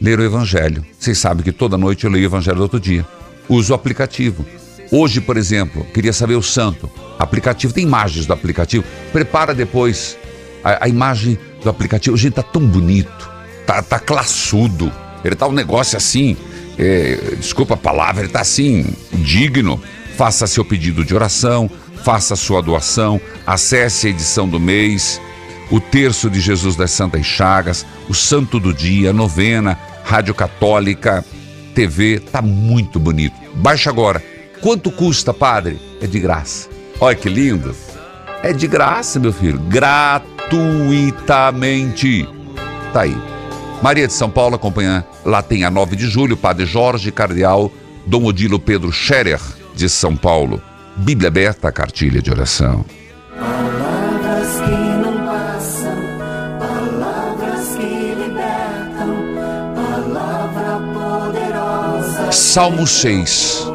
ler 0.00 0.18
o 0.18 0.24
Evangelho. 0.24 0.84
Vocês 0.98 1.18
sabem 1.18 1.42
que 1.42 1.52
toda 1.52 1.76
noite 1.76 2.04
eu 2.04 2.10
leio 2.10 2.24
o 2.24 2.28
Evangelho 2.28 2.58
do 2.58 2.62
outro 2.62 2.80
dia. 2.80 3.06
Uso 3.48 3.72
o 3.72 3.74
aplicativo. 3.74 4.44
Hoje, 4.90 5.20
por 5.20 5.36
exemplo, 5.36 5.84
queria 5.92 6.12
saber 6.12 6.36
o 6.36 6.42
santo. 6.42 6.90
Aplicativo, 7.18 7.72
tem 7.72 7.84
imagens 7.84 8.26
do 8.26 8.32
aplicativo. 8.32 8.84
Prepara 9.12 9.54
depois 9.54 10.16
a, 10.62 10.84
a 10.84 10.88
imagem 10.88 11.38
do 11.62 11.68
aplicativo. 11.68 12.16
Gente, 12.16 12.34
tá 12.34 12.42
tão 12.42 12.62
bonito. 12.66 13.30
Tá, 13.66 13.82
tá 13.82 13.98
classudo. 13.98 14.90
Ele 15.24 15.34
tá 15.34 15.46
um 15.46 15.52
negócio 15.52 15.96
assim. 15.96 16.36
é, 16.78 17.34
desculpa 17.38 17.74
a 17.74 17.76
palavra, 17.76 18.22
ele 18.22 18.32
tá 18.32 18.40
assim, 18.40 18.86
digno. 19.12 19.80
Faça 20.16 20.46
seu 20.46 20.64
pedido 20.64 21.04
de 21.04 21.14
oração, 21.14 21.70
faça 22.04 22.34
sua 22.34 22.60
doação, 22.60 23.20
acesse 23.46 24.06
a 24.06 24.10
edição 24.10 24.48
do 24.48 24.58
mês 24.58 25.20
o 25.70 25.80
terço 25.80 26.30
de 26.30 26.40
Jesus 26.40 26.76
das 26.76 26.90
Santas 26.90 27.26
Chagas, 27.26 27.84
o 28.08 28.14
Santo 28.14 28.58
do 28.58 28.72
Dia, 28.72 29.12
novena, 29.12 29.78
Rádio 30.04 30.34
Católica, 30.34 31.22
TV, 31.74 32.20
tá 32.20 32.40
muito 32.42 32.98
bonito. 32.98 33.36
Baixa 33.54 33.90
agora. 33.90 34.22
Quanto 34.60 34.90
custa, 34.90 35.32
padre? 35.32 35.80
É 36.00 36.06
de 36.06 36.18
graça. 36.18 36.68
Olha 37.00 37.14
que 37.14 37.28
lindo. 37.28 37.72
É 38.42 38.52
de 38.52 38.66
graça, 38.66 39.20
meu 39.20 39.32
filho. 39.32 39.60
Gratuitamente. 39.60 42.28
Tá 42.92 43.02
aí. 43.02 43.16
Maria 43.82 44.08
de 44.08 44.12
São 44.12 44.30
Paulo 44.30 44.56
acompanha. 44.56 45.04
Lá 45.24 45.42
tem 45.42 45.64
a 45.64 45.70
9 45.70 45.94
de 45.94 46.08
julho, 46.08 46.36
Padre 46.36 46.66
Jorge 46.66 47.12
Cardeal, 47.12 47.70
Dom 48.06 48.24
Odilo 48.24 48.58
Pedro 48.58 48.90
Scherer, 48.90 49.40
de 49.74 49.88
São 49.88 50.16
Paulo. 50.16 50.60
Bíblia 50.96 51.28
aberta, 51.28 51.70
cartilha 51.70 52.20
de 52.20 52.28
oração. 52.30 52.84
Salmo 62.58 62.88
6. 62.88 63.68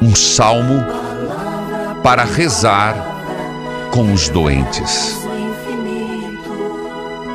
Um 0.00 0.14
salmo 0.14 0.84
para 2.00 2.22
rezar 2.22 2.94
com 3.90 4.12
os 4.12 4.28
doentes. 4.28 5.16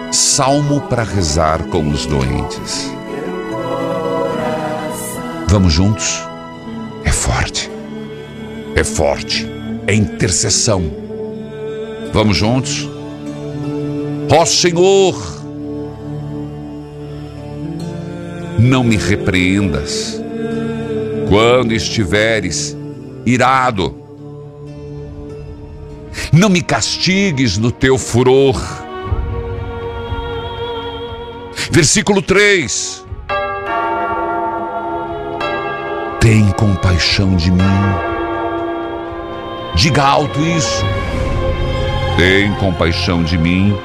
Salmo 0.10 0.80
para 0.80 1.04
rezar 1.04 1.66
com 1.66 1.90
os 1.90 2.06
doentes. 2.06 2.90
Vamos 5.50 5.74
juntos? 5.74 6.26
É 7.04 7.12
forte. 7.12 7.70
É 8.78 8.86
forte. 8.86 9.46
É 9.88 9.94
intercessão. 9.94 10.90
Vamos 12.14 12.38
juntos? 12.38 12.90
Ó 14.32 14.46
Senhor, 14.46 15.41
não 18.62 18.84
me 18.84 18.96
repreendas 18.96 20.22
quando 21.28 21.74
estiveres 21.74 22.78
irado. 23.26 23.96
Não 26.32 26.48
me 26.48 26.62
castigues 26.62 27.58
no 27.58 27.72
teu 27.72 27.98
furor. 27.98 28.62
Versículo 31.72 32.22
3. 32.22 33.04
Tem 36.20 36.48
compaixão 36.52 37.36
de 37.36 37.50
mim. 37.50 37.64
Diga 39.74 40.04
alto 40.04 40.40
isso. 40.46 40.86
Tem 42.18 42.54
compaixão 42.56 43.24
de 43.24 43.38
mim, 43.38 43.76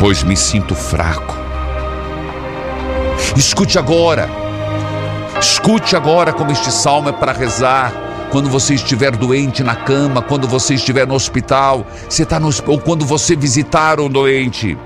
pois 0.00 0.24
me 0.24 0.36
sinto 0.36 0.74
fraco. 0.74 1.41
Escute 3.36 3.78
agora. 3.78 4.28
Escute 5.40 5.96
agora 5.96 6.32
como 6.32 6.52
este 6.52 6.70
salmo 6.70 7.08
é 7.08 7.12
para 7.12 7.32
rezar. 7.32 7.92
Quando 8.30 8.48
você 8.48 8.74
estiver 8.74 9.14
doente 9.16 9.62
na 9.62 9.74
cama, 9.74 10.22
quando 10.22 10.46
você 10.46 10.74
estiver 10.74 11.06
no 11.06 11.14
hospital, 11.14 11.86
você 12.08 12.24
tá 12.24 12.38
no, 12.38 12.50
ou 12.66 12.78
quando 12.78 13.04
você 13.04 13.34
visitar 13.34 14.00
um 14.00 14.08
doente. 14.08 14.76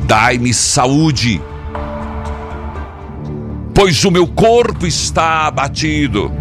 Dai-me 0.00 0.54
saúde, 0.54 1.40
pois 3.74 4.04
o 4.04 4.10
meu 4.10 4.26
corpo 4.26 4.86
está 4.86 5.46
abatido. 5.46 6.32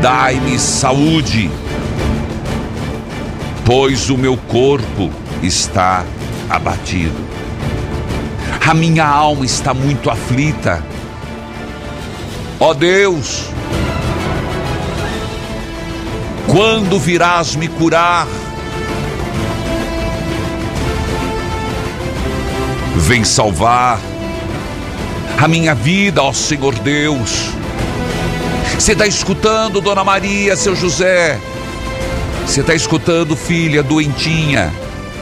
Dai-me 0.00 0.58
saúde, 0.58 1.50
pois 3.64 4.08
o 4.10 4.16
meu 4.16 4.36
corpo 4.36 5.10
está 5.42 6.04
abatido. 6.48 7.39
A 8.70 8.74
minha 8.74 9.04
alma 9.04 9.44
está 9.44 9.74
muito 9.74 10.08
aflita. 10.08 10.80
Ó 12.60 12.72
Deus, 12.72 13.46
quando 16.46 16.96
virás 16.96 17.56
me 17.56 17.66
curar? 17.66 18.28
Vem 22.94 23.24
salvar 23.24 23.98
a 25.36 25.48
minha 25.48 25.74
vida, 25.74 26.22
ó 26.22 26.32
Senhor 26.32 26.78
Deus. 26.78 27.50
Você 28.78 28.92
está 28.92 29.04
escutando, 29.04 29.80
Dona 29.80 30.04
Maria, 30.04 30.54
seu 30.54 30.76
José? 30.76 31.40
Você 32.46 32.60
está 32.60 32.72
escutando, 32.72 33.34
filha, 33.34 33.82
doentinha? 33.82 34.72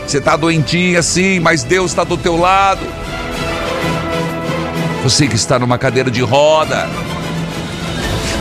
Você 0.07 0.19
está 0.19 0.37
doentinha, 0.37 1.03
sim, 1.03 1.41
mas 1.41 1.63
Deus 1.63 1.93
está 1.93 2.05
do 2.05 2.19
teu 2.19 2.37
lado. 2.37 3.08
Você 5.03 5.29
que 5.29 5.37
está 5.37 5.59
numa 5.59 5.79
cadeira 5.79 6.11
de 6.11 6.21
roda. 6.21 6.89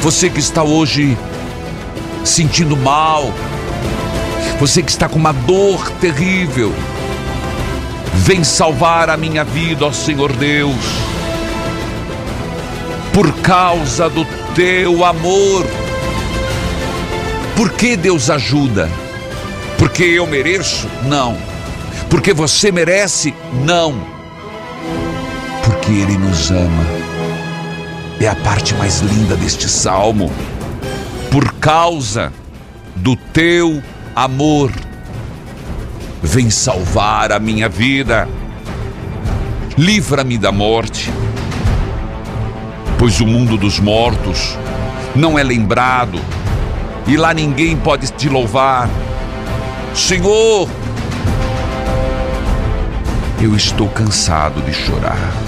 Você 0.01 0.29
que 0.29 0.39
está 0.39 0.63
hoje 0.63 1.17
sentindo 2.25 2.75
mal. 2.75 3.31
Você 4.59 4.81
que 4.81 4.89
está 4.89 5.07
com 5.07 5.19
uma 5.19 5.31
dor 5.31 5.89
terrível. 6.01 6.73
Vem 8.13 8.43
salvar 8.43 9.09
a 9.09 9.15
minha 9.15 9.43
vida, 9.43 9.85
ó 9.85 9.91
Senhor 9.91 10.33
Deus. 10.33 10.75
Por 13.13 13.31
causa 13.41 14.09
do 14.09 14.25
teu 14.55 15.05
amor. 15.05 15.65
Por 17.55 17.71
que 17.73 17.95
Deus 17.95 18.29
ajuda? 18.29 18.89
Porque 19.77 20.03
eu 20.03 20.25
mereço? 20.25 20.87
Não. 21.03 21.37
Porque 22.09 22.33
você 22.33 22.71
merece? 22.71 23.33
Não. 23.63 24.16
Porque 25.87 26.01
Ele 26.01 26.17
nos 26.17 26.51
ama. 26.51 26.83
É 28.19 28.27
a 28.27 28.35
parte 28.35 28.75
mais 28.75 28.99
linda 28.99 29.37
deste 29.37 29.69
salmo. 29.69 30.29
Por 31.31 31.53
causa 31.53 32.33
do 32.93 33.15
teu 33.15 33.81
amor, 34.13 34.69
vem 36.21 36.49
salvar 36.49 37.31
a 37.31 37.39
minha 37.39 37.69
vida. 37.69 38.27
Livra-me 39.77 40.37
da 40.37 40.51
morte, 40.51 41.09
pois 42.99 43.21
o 43.21 43.25
mundo 43.25 43.55
dos 43.55 43.79
mortos 43.79 44.57
não 45.15 45.39
é 45.39 45.43
lembrado 45.43 46.19
e 47.07 47.15
lá 47.15 47.33
ninguém 47.33 47.77
pode 47.77 48.11
te 48.11 48.27
louvar. 48.27 48.89
Senhor, 49.95 50.67
eu 53.41 53.55
estou 53.55 53.87
cansado 53.87 54.61
de 54.63 54.73
chorar. 54.73 55.46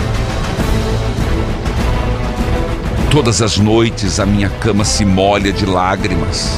Todas 3.11 3.41
as 3.41 3.57
noites 3.57 4.19
a 4.19 4.25
minha 4.25 4.49
cama 4.49 4.85
se 4.85 5.03
molha 5.03 5.51
de 5.51 5.65
lágrimas. 5.65 6.57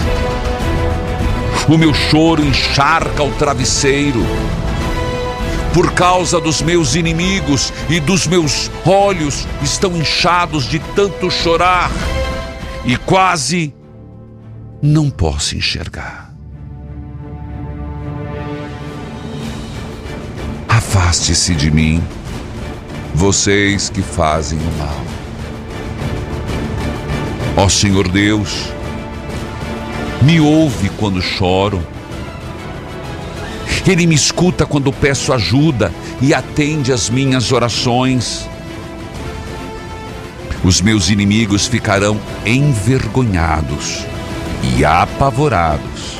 O 1.70 1.78
meu 1.78 1.94
choro 1.94 2.44
encharca 2.44 3.24
o 3.24 3.32
travesseiro. 3.32 4.22
Por 5.74 5.94
causa 5.94 6.42
dos 6.42 6.62
meus 6.62 6.96
inimigos 6.96 7.72
e 7.90 8.02
dos 8.02 8.28
meus 8.28 8.70
olhos 8.86 9.48
estão 9.62 9.96
inchados 9.96 10.66
de 10.66 10.80
tanto 10.94 11.32
chorar 11.32 11.90
e 12.84 12.98
quase 12.98 13.74
não 14.82 15.10
posso 15.10 15.56
enxergar. 15.56 16.34
Afaste-se 20.68 21.56
de 21.56 21.72
mim, 21.72 22.04
vocês 23.16 23.90
que 23.90 24.02
fazem 24.02 24.60
o 24.60 24.78
mal. 24.78 25.11
Ó 27.58 27.68
Senhor 27.68 28.08
Deus, 28.08 28.72
me 30.22 30.40
ouve 30.40 30.90
quando 30.98 31.22
choro. 31.22 31.86
Ele 33.86 34.06
me 34.06 34.16
escuta 34.16 34.66
quando 34.66 34.94
peço 34.94 35.34
ajuda 35.34 35.92
e 36.22 36.34
atende 36.34 36.94
às 36.94 37.10
minhas 37.10 37.52
orações. 37.52 38.48
Os 40.64 40.80
meus 40.80 41.10
inimigos 41.10 41.66
ficarão 41.68 42.20
envergonhados 42.46 44.06
e 44.78 44.86
apavorados. 44.86 46.20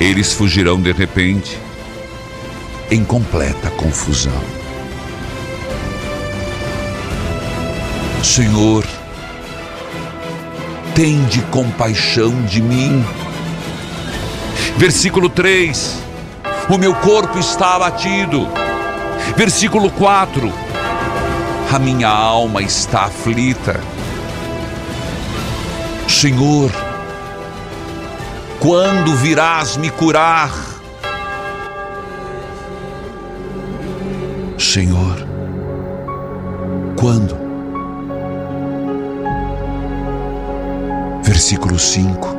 Eles 0.00 0.32
fugirão 0.32 0.80
de 0.80 0.92
repente, 0.92 1.58
em 2.90 3.04
completa 3.04 3.68
confusão. 3.70 4.40
Senhor, 8.22 8.86
tende 10.94 11.40
compaixão 11.50 12.42
de 12.42 12.60
mim. 12.60 13.04
Versículo 14.76 15.28
3: 15.28 15.98
O 16.68 16.78
meu 16.78 16.94
corpo 16.94 17.38
está 17.38 17.76
abatido. 17.76 18.48
Versículo 19.36 19.90
4: 19.90 20.52
A 21.72 21.78
minha 21.78 22.08
alma 22.08 22.62
está 22.62 23.02
aflita. 23.02 23.80
Senhor, 26.08 26.70
quando 28.58 29.14
virás 29.16 29.76
me 29.76 29.90
curar? 29.90 30.50
Senhor, 34.58 35.26
quando? 36.96 37.39
Versículo 41.40 41.78
5: 41.78 42.36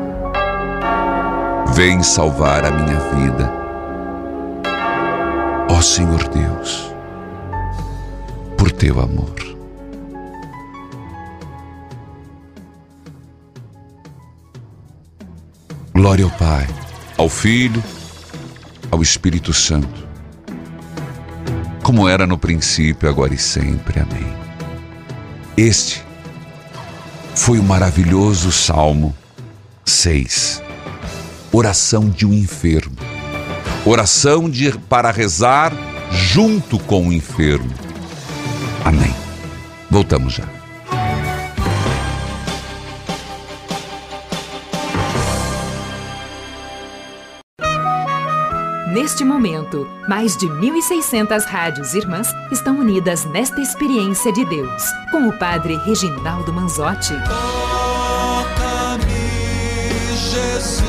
Vem 1.74 2.04
salvar 2.04 2.64
a 2.64 2.70
minha 2.70 3.00
vida, 3.16 3.52
ó 5.72 5.82
Senhor 5.82 6.28
Deus, 6.28 6.94
por 8.56 8.72
teu 8.72 9.02
amor. 9.02 9.34
Glória 15.96 16.26
ao 16.26 16.32
Pai, 16.38 16.68
ao 17.18 17.28
Filho, 17.28 17.84
ao 18.92 19.02
Espírito 19.02 19.52
Santo, 19.52 20.08
como 21.82 22.08
era 22.08 22.28
no 22.28 22.38
princípio, 22.38 23.10
agora 23.10 23.34
e 23.34 23.38
sempre. 23.40 24.00
Amém. 24.00 24.32
Este 25.58 26.11
foi 27.42 27.58
o 27.58 27.64
maravilhoso 27.64 28.52
Salmo 28.52 29.16
6. 29.84 30.62
Oração 31.52 32.08
de 32.08 32.24
um 32.24 32.32
enfermo. 32.32 32.96
Oração 33.84 34.48
de, 34.48 34.72
para 34.78 35.10
rezar 35.10 35.74
junto 36.12 36.78
com 36.78 37.08
o 37.08 37.12
enfermo. 37.12 37.74
Amém. 38.86 39.14
Voltamos 39.90 40.34
já. 40.34 40.61
Neste 49.12 49.26
momento, 49.26 49.86
mais 50.08 50.38
de 50.38 50.48
1.600 50.48 51.44
rádios 51.44 51.94
irmãs 51.94 52.30
estão 52.50 52.80
unidas 52.80 53.26
nesta 53.26 53.60
experiência 53.60 54.32
de 54.32 54.46
Deus, 54.46 54.84
com 55.12 55.28
o 55.28 55.38
Padre 55.38 55.76
Reginaldo 55.84 56.54
Manzotti. 56.54 57.12
Toca-me, 57.26 59.04
Jesus, 60.16 60.86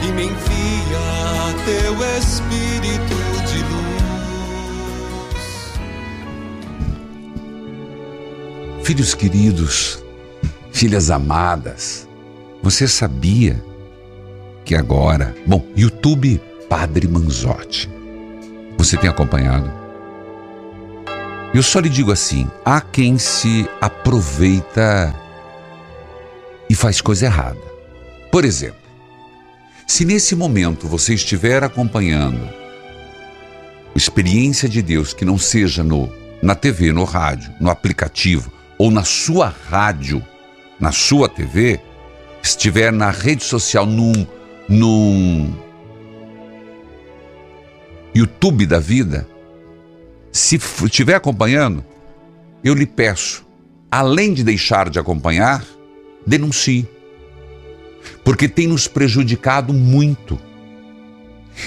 e 0.00 0.12
me 0.12 0.26
envia 0.26 1.56
teu 1.64 1.94
Espírito 2.20 3.16
de 3.48 3.58
luz. 5.34 5.44
Filhos 8.84 9.12
queridos, 9.12 10.04
filhas 10.70 11.10
amadas, 11.10 12.06
você 12.62 12.86
sabia 12.86 13.60
que 14.66 14.74
agora, 14.74 15.32
bom, 15.46 15.64
YouTube 15.76 16.40
Padre 16.68 17.06
Manzotti. 17.06 17.88
Você 18.76 18.96
tem 18.96 19.08
acompanhado? 19.08 19.72
Eu 21.54 21.62
só 21.62 21.78
lhe 21.78 21.88
digo 21.88 22.10
assim: 22.10 22.50
há 22.64 22.80
quem 22.80 23.16
se 23.16 23.70
aproveita 23.80 25.14
e 26.68 26.74
faz 26.74 27.00
coisa 27.00 27.26
errada. 27.26 27.60
Por 28.32 28.44
exemplo, 28.44 28.80
se 29.86 30.04
nesse 30.04 30.34
momento 30.34 30.88
você 30.88 31.14
estiver 31.14 31.62
acompanhando 31.62 32.48
experiência 33.94 34.68
de 34.68 34.82
Deus 34.82 35.14
que 35.14 35.24
não 35.24 35.38
seja 35.38 35.84
no 35.84 36.12
na 36.42 36.56
TV, 36.56 36.92
no 36.92 37.04
rádio, 37.04 37.52
no 37.60 37.70
aplicativo 37.70 38.52
ou 38.76 38.90
na 38.90 39.04
sua 39.04 39.54
rádio, 39.70 40.22
na 40.78 40.90
sua 40.90 41.28
TV, 41.28 41.80
estiver 42.42 42.92
na 42.92 43.10
rede 43.10 43.44
social 43.44 43.86
num 43.86 44.26
num 44.68 45.54
YouTube 48.14 48.66
da 48.66 48.78
vida, 48.78 49.28
se 50.32 50.56
estiver 50.56 51.14
acompanhando, 51.14 51.84
eu 52.64 52.74
lhe 52.74 52.86
peço, 52.86 53.46
além 53.90 54.32
de 54.32 54.42
deixar 54.42 54.90
de 54.90 54.98
acompanhar, 54.98 55.64
denuncie. 56.26 56.88
Porque 58.24 58.48
tem 58.48 58.66
nos 58.66 58.88
prejudicado 58.88 59.72
muito. 59.72 60.38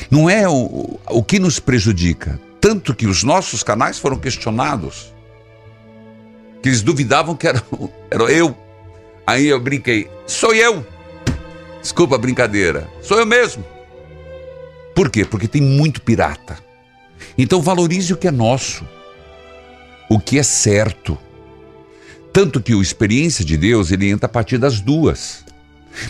Não 0.10 0.30
é 0.30 0.48
o, 0.48 1.00
o 1.08 1.24
que 1.24 1.40
nos 1.40 1.60
prejudica, 1.60 2.40
tanto 2.62 2.94
que 2.94 3.08
os 3.08 3.24
nossos 3.24 3.64
canais 3.64 3.98
foram 3.98 4.18
questionados. 4.18 5.14
Que 6.62 6.70
eles 6.70 6.82
duvidavam 6.82 7.36
que 7.36 7.48
era, 7.48 7.64
era 8.12 8.24
eu. 8.24 8.58
Aí 9.26 9.48
eu 9.48 9.60
brinquei, 9.60 10.10
sou 10.26 10.54
eu. 10.54 10.86
Desculpa 11.82 12.16
a 12.16 12.20
brincadeira. 12.20 12.90
Sou 13.02 13.20
eu 13.20 13.26
mesmo. 13.26 13.64
Por 14.96 15.10
quê? 15.10 15.24
Porque 15.24 15.48
tem 15.48 15.62
muito 15.62 16.02
pirata. 16.02 16.58
Então 17.38 17.62
valorize 17.62 18.14
o 18.14 18.18
que 18.18 18.28
é 18.28 18.32
nosso, 18.32 18.86
o 20.10 20.20
que 20.20 20.38
é 20.38 20.44
certo. 20.44 21.18
Tanto 22.34 22.62
que 22.62 22.76
o 22.76 22.82
experiência 22.82 23.44
de 23.44 23.58
Deus 23.58 23.92
ele 23.92 24.10
entra 24.10 24.26
a 24.26 24.30
partir 24.30 24.58
das 24.58 24.80
duas. 24.80 25.44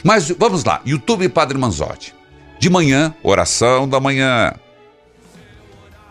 Mas 0.04 0.30
vamos 0.30 0.64
lá, 0.64 0.82
YouTube 0.86 1.30
Padre 1.30 1.58
Manzotti. 1.58 2.14
De 2.60 2.70
manhã, 2.70 3.14
oração 3.24 3.88
da 3.88 4.00
manhã. 4.00 4.54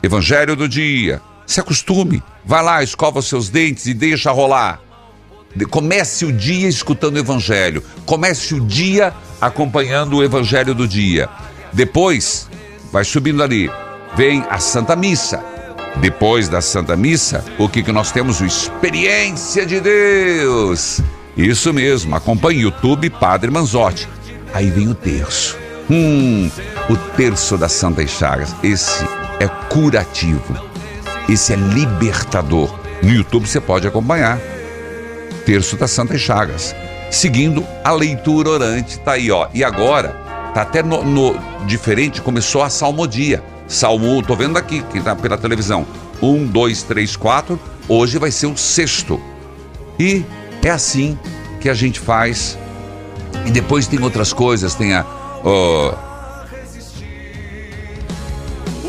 Evangelho 0.03 0.57
do 0.57 0.69
dia. 0.69 1.21
Se 1.47 1.61
acostume. 1.61 2.23
Vai 2.45 2.63
lá, 2.63 2.83
escova 2.83 3.19
os 3.19 3.27
seus 3.27 3.49
dentes 3.49 3.87
e 3.87 3.93
deixa 3.93 4.31
rolar. 4.31 4.81
Comece 5.71 6.25
o 6.25 6.33
dia 6.33 6.69
escutando 6.69 7.17
o 7.17 7.19
Evangelho. 7.19 7.83
Comece 8.07 8.55
o 8.55 8.61
dia 8.61 9.13
acompanhando 9.41 10.17
o 10.17 10.25
Evangelho 10.25 10.75
do 10.75 10.87
dia. 10.87 11.29
Depois, 11.73 12.49
vai 12.93 13.05
subindo 13.05 13.43
ali. 13.43 13.71
Vem 14.17 14.45
a 14.49 14.59
Santa 14.59 14.97
Missa. 14.97 15.43
Depois 15.97 16.49
da 16.49 16.61
Santa 16.61 16.97
Missa, 16.97 17.45
o 17.59 17.69
que, 17.69 17.83
que 17.83 17.93
nós 17.93 18.13
temos? 18.13 18.41
O 18.41 18.47
Experiência 18.47 19.67
de 19.67 19.81
Deus. 19.81 21.01
Isso 21.37 21.73
mesmo, 21.73 22.15
acompanhe 22.15 22.61
o 22.61 22.63
YouTube 22.63 23.11
Padre 23.11 23.51
Manzotti. 23.51 24.09
Aí 24.53 24.71
vem 24.71 24.89
o 24.89 24.95
terço. 24.95 25.57
Hum, 25.91 26.51
o 26.89 26.97
terço 27.17 27.57
da 27.57 27.69
Santa 27.69 28.07
Chagas. 28.07 28.55
Esse 28.63 29.05
é 29.41 29.49
curativo. 29.69 30.57
Esse 31.29 31.53
é 31.53 31.57
libertador. 31.57 32.79
No 33.03 33.11
YouTube 33.13 33.47
você 33.47 33.61
pode 33.61 33.87
acompanhar. 33.87 34.39
Terço 35.45 35.77
da 35.77 35.87
Santa 35.87 36.19
Chagas. 36.19 36.75
Seguindo 37.11 37.65
a 37.85 37.93
leitura 37.93 38.51
orante, 38.51 38.99
tá 39.01 39.13
aí, 39.13 39.31
ó. 39.31 39.49
E 39.55 39.65
agora, 39.65 40.11
tá 40.55 40.63
até 40.63 40.83
no, 40.83 41.03
no- 41.05 41.39
diferente, 41.67 42.21
começou 42.21 42.63
a 42.63 42.69
salmodia. 42.71 43.43
Salmo, 43.67 44.23
tô 44.23 44.35
vendo 44.37 44.57
aqui, 44.59 44.83
que 44.83 45.01
tá 45.01 45.15
pela 45.17 45.37
televisão. 45.37 45.87
Um, 46.23 46.47
dois, 46.47 46.83
três, 46.83 47.17
quatro. 47.17 47.59
Hoje 47.89 48.19
vai 48.19 48.31
ser 48.31 48.47
o 48.47 48.57
sexto. 48.57 49.21
E 49.99 50.25
é 50.63 50.71
assim 50.71 51.19
que 51.61 51.69
a 51.69 51.75
gente 51.75 51.99
faz. 52.01 52.59
E 53.47 53.51
depois 53.51 53.87
tem 53.87 54.03
outras 54.03 54.33
coisas, 54.33 54.75
tem 54.75 54.95
a 54.95 55.05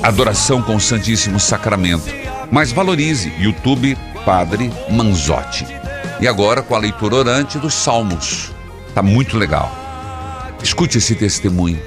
adoração 0.03 0.61
com 0.61 0.75
o 0.75 0.79
Santíssimo 0.79 1.39
Sacramento. 1.39 2.05
Mas 2.51 2.71
valorize 2.71 3.31
YouTube 3.39 3.97
Padre 4.25 4.71
Manzotti. 4.89 5.65
E 6.21 6.27
agora 6.27 6.61
com 6.61 6.75
a 6.75 6.77
leitura 6.77 7.15
orante 7.15 7.57
dos 7.57 7.73
Salmos. 7.73 8.51
Tá 8.93 9.01
muito 9.01 9.37
legal. 9.37 9.71
Escute 10.61 10.97
esse 10.97 11.15
testemunho. 11.15 11.79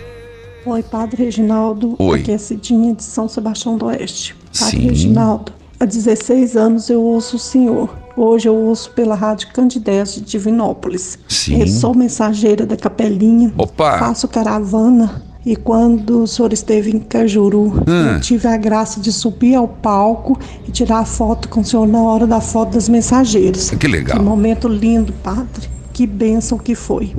Oi, 0.64 0.82
Padre 0.82 1.24
Reginaldo. 1.24 1.96
Oi. 1.98 2.20
Aqui 2.20 2.32
é 2.32 2.38
Cidinha 2.38 2.94
de 2.94 3.02
São 3.02 3.28
Sebastião 3.28 3.76
do 3.76 3.86
Oeste. 3.86 4.34
Padre 4.58 4.76
Sim. 4.78 4.88
Reginaldo, 4.88 5.52
há 5.78 5.84
16 5.84 6.56
anos 6.56 6.88
eu 6.88 7.02
ouço 7.02 7.36
o 7.36 7.38
Senhor. 7.38 7.94
Hoje 8.16 8.48
eu 8.48 8.54
ouço 8.54 8.90
pela 8.92 9.14
Rádio 9.14 9.52
Candidez 9.52 10.14
de 10.14 10.22
Divinópolis. 10.22 11.18
Sim. 11.28 11.60
Eu 11.60 11.66
sou 11.66 11.94
mensageira 11.94 12.64
da 12.64 12.76
Capelinha. 12.76 13.52
Opa. 13.58 13.98
Faço 13.98 14.26
caravana. 14.28 15.22
E 15.44 15.56
quando 15.56 16.22
o 16.22 16.26
senhor 16.26 16.52
esteve 16.52 16.90
em 16.94 17.00
Cajuru, 17.00 17.82
Hum. 17.88 18.14
eu 18.14 18.20
tive 18.20 18.46
a 18.46 18.56
graça 18.56 19.00
de 19.00 19.12
subir 19.12 19.54
ao 19.56 19.66
palco 19.66 20.38
e 20.66 20.70
tirar 20.70 21.04
foto 21.04 21.48
com 21.48 21.60
o 21.60 21.64
senhor 21.64 21.86
na 21.88 22.00
hora 22.00 22.26
da 22.26 22.40
foto 22.40 22.74
das 22.74 22.88
mensageiras. 22.88 23.70
Que 23.70 23.88
legal. 23.88 24.18
Que 24.18 24.22
momento 24.24 24.68
lindo, 24.68 25.12
padre. 25.14 25.68
Que 25.92 26.06
bênção 26.06 26.56
que 26.58 26.74
foi. 26.76 27.14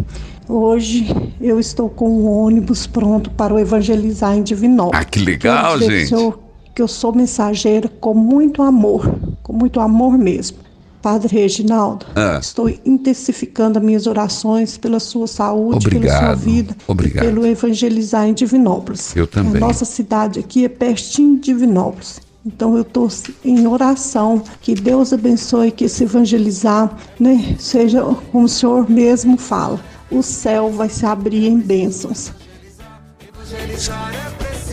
Hoje 0.47 1.13
eu 1.41 1.59
estou 1.59 1.89
com 1.89 2.09
um 2.09 2.27
ônibus 2.29 2.87
pronto 2.87 3.29
para 3.31 3.53
o 3.53 3.59
evangelizar 3.59 4.35
em 4.37 4.41
Divinópolis. 4.43 5.01
Ah, 5.01 5.05
que 5.05 5.19
legal, 5.19 5.77
Quero 5.79 5.91
gente. 5.91 6.07
senhor, 6.09 6.39
que 6.73 6.81
eu 6.81 6.87
sou 6.87 7.13
mensageira 7.13 7.89
com 7.99 8.13
muito 8.13 8.61
amor, 8.61 9.13
com 9.43 9.53
muito 9.53 9.79
amor 9.79 10.17
mesmo. 10.17 10.57
Padre 11.03 11.35
Reginaldo, 11.35 12.05
Ah. 12.15 12.39
estou 12.41 12.69
intensificando 12.85 13.77
as 13.77 13.83
minhas 13.83 14.07
orações 14.07 14.77
pela 14.77 15.01
sua 15.01 15.27
saúde, 15.27 15.89
pela 15.89 16.07
sua 16.07 16.15
Obrigado. 16.17 16.39
vida, 16.39 16.77
Obrigado. 16.87 17.25
pelo 17.25 17.45
evangelizar 17.45 18.25
em 18.25 18.33
Divinópolis. 18.33 19.13
Eu 19.13 19.27
também. 19.27 19.57
A 19.61 19.67
nossa 19.67 19.83
cidade 19.83 20.39
aqui 20.39 20.63
é 20.63 20.69
pertinho 20.69 21.35
de 21.35 21.41
Divinópolis. 21.53 22.21
Então 22.45 22.75
eu 22.77 22.83
estou 22.83 23.09
em 23.43 23.67
oração 23.67 24.41
que 24.61 24.73
Deus 24.73 25.11
abençoe 25.11 25.71
que 25.71 25.83
esse 25.85 26.03
evangelizar, 26.03 26.95
né, 27.19 27.55
seja 27.59 28.01
como 28.31 28.45
o 28.45 28.49
Senhor 28.49 28.89
mesmo 28.89 29.37
fala, 29.37 29.79
o 30.09 30.21
céu 30.23 30.71
vai 30.71 30.87
se 30.87 31.05
abrir 31.05 31.47
em 31.47 31.59
bênçãos. 31.59 32.31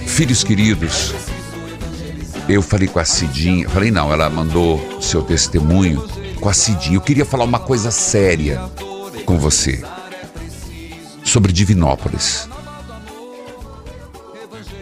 Filhos 0.06 0.44
queridos, 0.44 1.12
eu 2.48 2.62
falei 2.62 2.86
com 2.88 2.98
a 3.00 3.04
Cidinha, 3.04 3.68
falei 3.68 3.90
não, 3.90 4.12
ela 4.12 4.28
mandou 4.30 4.80
seu 5.00 5.22
testemunho 5.22 6.02
com 6.40 6.48
a 6.48 6.52
Cidinha. 6.52 6.96
Eu 6.96 7.00
queria 7.00 7.24
falar 7.24 7.44
uma 7.44 7.60
coisa 7.60 7.90
séria 7.90 8.60
com 9.26 9.38
você 9.38 9.84
sobre 11.22 11.52
Divinópolis. 11.52 12.48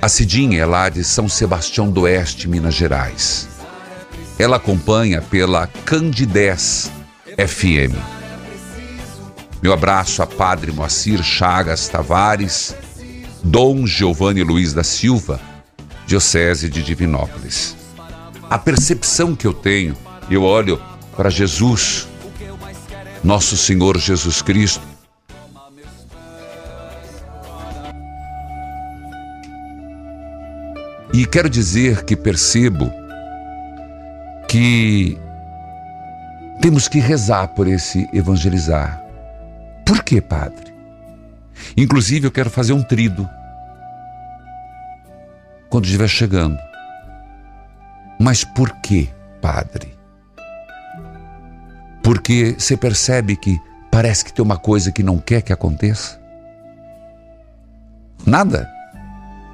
A 0.00 0.08
Cidinha 0.08 0.62
é 0.62 0.64
lá 0.64 0.88
de 0.88 1.02
São 1.02 1.28
Sebastião 1.28 1.90
do 1.90 2.02
Oeste, 2.02 2.48
Minas 2.48 2.74
Gerais. 2.74 3.48
Ela 4.38 4.56
acompanha 4.56 5.20
pela 5.20 5.66
Candidez 5.66 6.90
FM. 7.36 7.98
Meu 9.60 9.72
abraço 9.72 10.22
a 10.22 10.26
Padre 10.26 10.70
Moacir 10.70 11.20
Chagas 11.24 11.88
Tavares, 11.88 12.76
Dom 13.42 13.84
Giovanni 13.84 14.44
Luiz 14.44 14.72
da 14.72 14.84
Silva, 14.84 15.40
Diocese 16.06 16.68
de 16.68 16.80
Divinópolis. 16.82 17.76
A 18.48 18.56
percepção 18.56 19.34
que 19.34 19.46
eu 19.46 19.52
tenho, 19.52 19.96
eu 20.30 20.44
olho 20.44 20.80
para 21.18 21.30
Jesus, 21.30 22.06
nosso 23.24 23.56
Senhor 23.56 23.98
Jesus 23.98 24.40
Cristo, 24.40 24.86
e 31.12 31.26
quero 31.26 31.50
dizer 31.50 32.04
que 32.04 32.14
percebo 32.14 32.88
que 34.48 35.18
temos 36.62 36.86
que 36.86 37.00
rezar 37.00 37.48
por 37.48 37.66
esse 37.66 38.08
evangelizar. 38.12 39.04
Por 39.84 40.04
quê, 40.04 40.20
Padre? 40.20 40.72
Inclusive, 41.76 42.28
eu 42.28 42.30
quero 42.30 42.48
fazer 42.48 42.74
um 42.74 42.82
trido 42.84 43.28
quando 45.68 45.86
estiver 45.86 46.08
chegando. 46.08 46.60
Mas 48.20 48.44
por 48.44 48.70
quê, 48.76 49.08
Padre? 49.42 49.97
Porque 52.08 52.56
você 52.58 52.74
percebe 52.74 53.36
que 53.36 53.60
parece 53.90 54.24
que 54.24 54.32
tem 54.32 54.42
uma 54.42 54.56
coisa 54.56 54.90
que 54.90 55.02
não 55.02 55.18
quer 55.18 55.42
que 55.42 55.52
aconteça? 55.52 56.18
Nada. 58.24 58.66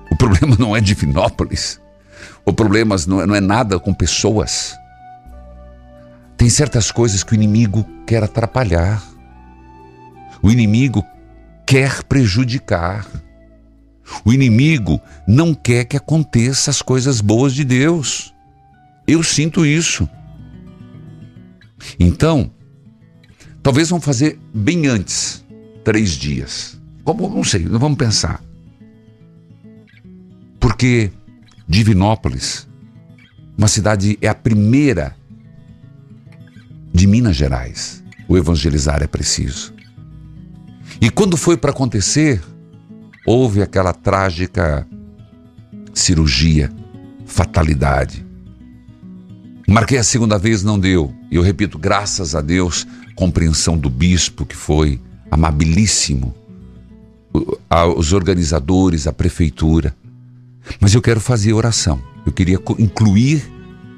O 0.09 0.15
problema 0.15 0.55
não 0.57 0.77
é 0.77 0.81
Divinópolis. 0.81 1.81
O 2.47 2.53
problema 2.53 2.95
não 3.09 3.21
é, 3.21 3.27
não 3.27 3.35
é 3.35 3.41
nada 3.41 3.81
com 3.81 3.93
pessoas. 3.93 4.79
Tem 6.37 6.49
certas 6.49 6.93
coisas 6.93 7.25
que 7.25 7.33
o 7.33 7.35
inimigo 7.35 7.85
quer 8.07 8.23
atrapalhar. 8.23 9.03
O 10.41 10.49
inimigo 10.49 11.05
quer 11.67 12.05
prejudicar. 12.05 13.05
O 14.25 14.33
inimigo 14.33 15.01
não 15.27 15.55
quer 15.55 15.87
que 15.87 15.97
aconteça 15.97 16.71
as 16.71 16.81
coisas 16.81 17.21
boas 17.21 17.53
de 17.53 17.65
Deus. 17.65 18.33
Eu 19.09 19.25
sinto 19.25 19.67
isso. 19.67 20.09
Então, 21.99 22.51
talvez 23.62 23.91
vamos 23.91 24.05
fazer 24.05 24.39
bem 24.53 24.87
antes, 24.87 25.45
três 25.82 26.12
dias. 26.12 26.80
Como, 27.05 27.28
não 27.28 27.45
sei, 27.45 27.64
vamos 27.64 27.99
pensar. 27.99 28.43
Porque 30.59 31.11
Divinópolis, 31.68 32.66
uma 33.57 33.68
cidade, 33.68 34.18
é 34.20 34.28
a 34.28 34.35
primeira 34.35 35.16
de 36.93 37.07
Minas 37.07 37.37
Gerais. 37.37 38.03
O 38.28 38.37
evangelizar 38.37 39.03
é 39.03 39.07
preciso. 39.07 39.74
E 41.01 41.11
quando 41.11 41.37
foi 41.37 41.57
para 41.57 41.70
acontecer, 41.70 42.43
houve 43.26 43.62
aquela 43.62 43.93
trágica 43.93 44.87
cirurgia, 45.93 46.70
fatalidade. 47.26 48.26
Marquei 49.67 49.99
a 49.99 50.05
segunda 50.05 50.39
vez, 50.39 50.62
não 50.62 50.79
deu. 50.79 51.12
E 51.31 51.37
eu 51.37 51.43
repito, 51.43 51.79
graças 51.79 52.35
a 52.35 52.41
Deus, 52.41 52.87
compreensão 53.15 53.79
do 53.79 53.89
bispo, 53.89 54.45
que 54.45 54.57
foi 54.57 55.01
amabilíssimo, 55.31 56.35
os 57.97 58.12
organizadores, 58.12 59.07
a 59.07 59.12
prefeitura. 59.12 59.97
Mas 60.81 60.95
eu 60.95 61.03
quero 61.03 61.21
fazer 61.21 61.53
oração. 61.53 62.01
Eu 62.27 62.33
queria 62.33 62.61
incluir 62.79 63.43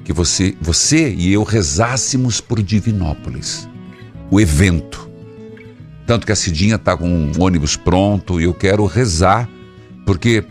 que 0.03 0.13
você, 0.13 0.55
você 0.61 1.13
e 1.13 1.31
eu 1.31 1.43
rezássemos 1.43 2.39
por 2.39 2.61
Divinópolis, 2.61 3.67
o 4.31 4.39
evento. 4.39 5.09
Tanto 6.05 6.25
que 6.25 6.31
a 6.31 6.35
Cidinha 6.35 6.75
está 6.75 6.95
com 6.95 7.09
um 7.09 7.31
ônibus 7.39 7.75
pronto 7.75 8.39
e 8.39 8.45
eu 8.45 8.53
quero 8.53 8.85
rezar, 8.85 9.49
porque 10.05 10.45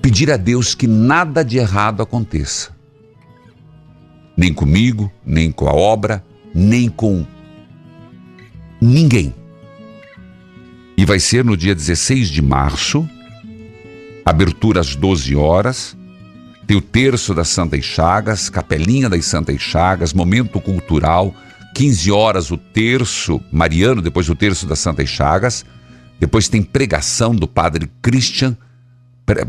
pedir 0.00 0.30
a 0.30 0.36
Deus 0.36 0.74
que 0.74 0.86
nada 0.86 1.44
de 1.44 1.58
errado 1.58 2.00
aconteça. 2.00 2.79
Nem 4.40 4.54
comigo, 4.54 5.12
nem 5.22 5.52
com 5.52 5.68
a 5.68 5.72
obra, 5.74 6.24
nem 6.54 6.88
com 6.88 7.26
ninguém. 8.80 9.34
E 10.96 11.04
vai 11.04 11.20
ser 11.20 11.44
no 11.44 11.54
dia 11.54 11.74
16 11.74 12.30
de 12.30 12.40
março, 12.40 13.06
abertura 14.24 14.80
às 14.80 14.96
12 14.96 15.36
horas. 15.36 15.94
Tem 16.66 16.74
o 16.74 16.80
terço 16.80 17.34
das 17.34 17.50
Santas 17.50 17.84
Chagas, 17.84 18.48
capelinha 18.48 19.10
das 19.10 19.26
Santas 19.26 19.60
Chagas, 19.60 20.14
momento 20.14 20.58
cultural. 20.58 21.34
15 21.74 22.10
horas 22.10 22.50
o 22.50 22.56
terço 22.56 23.42
mariano, 23.52 24.00
depois 24.00 24.30
o 24.30 24.34
terço 24.34 24.66
das 24.66 24.78
Santas 24.78 25.10
Chagas. 25.10 25.66
Depois 26.18 26.48
tem 26.48 26.62
pregação 26.62 27.34
do 27.36 27.46
padre 27.46 27.90
Christian, 28.00 28.56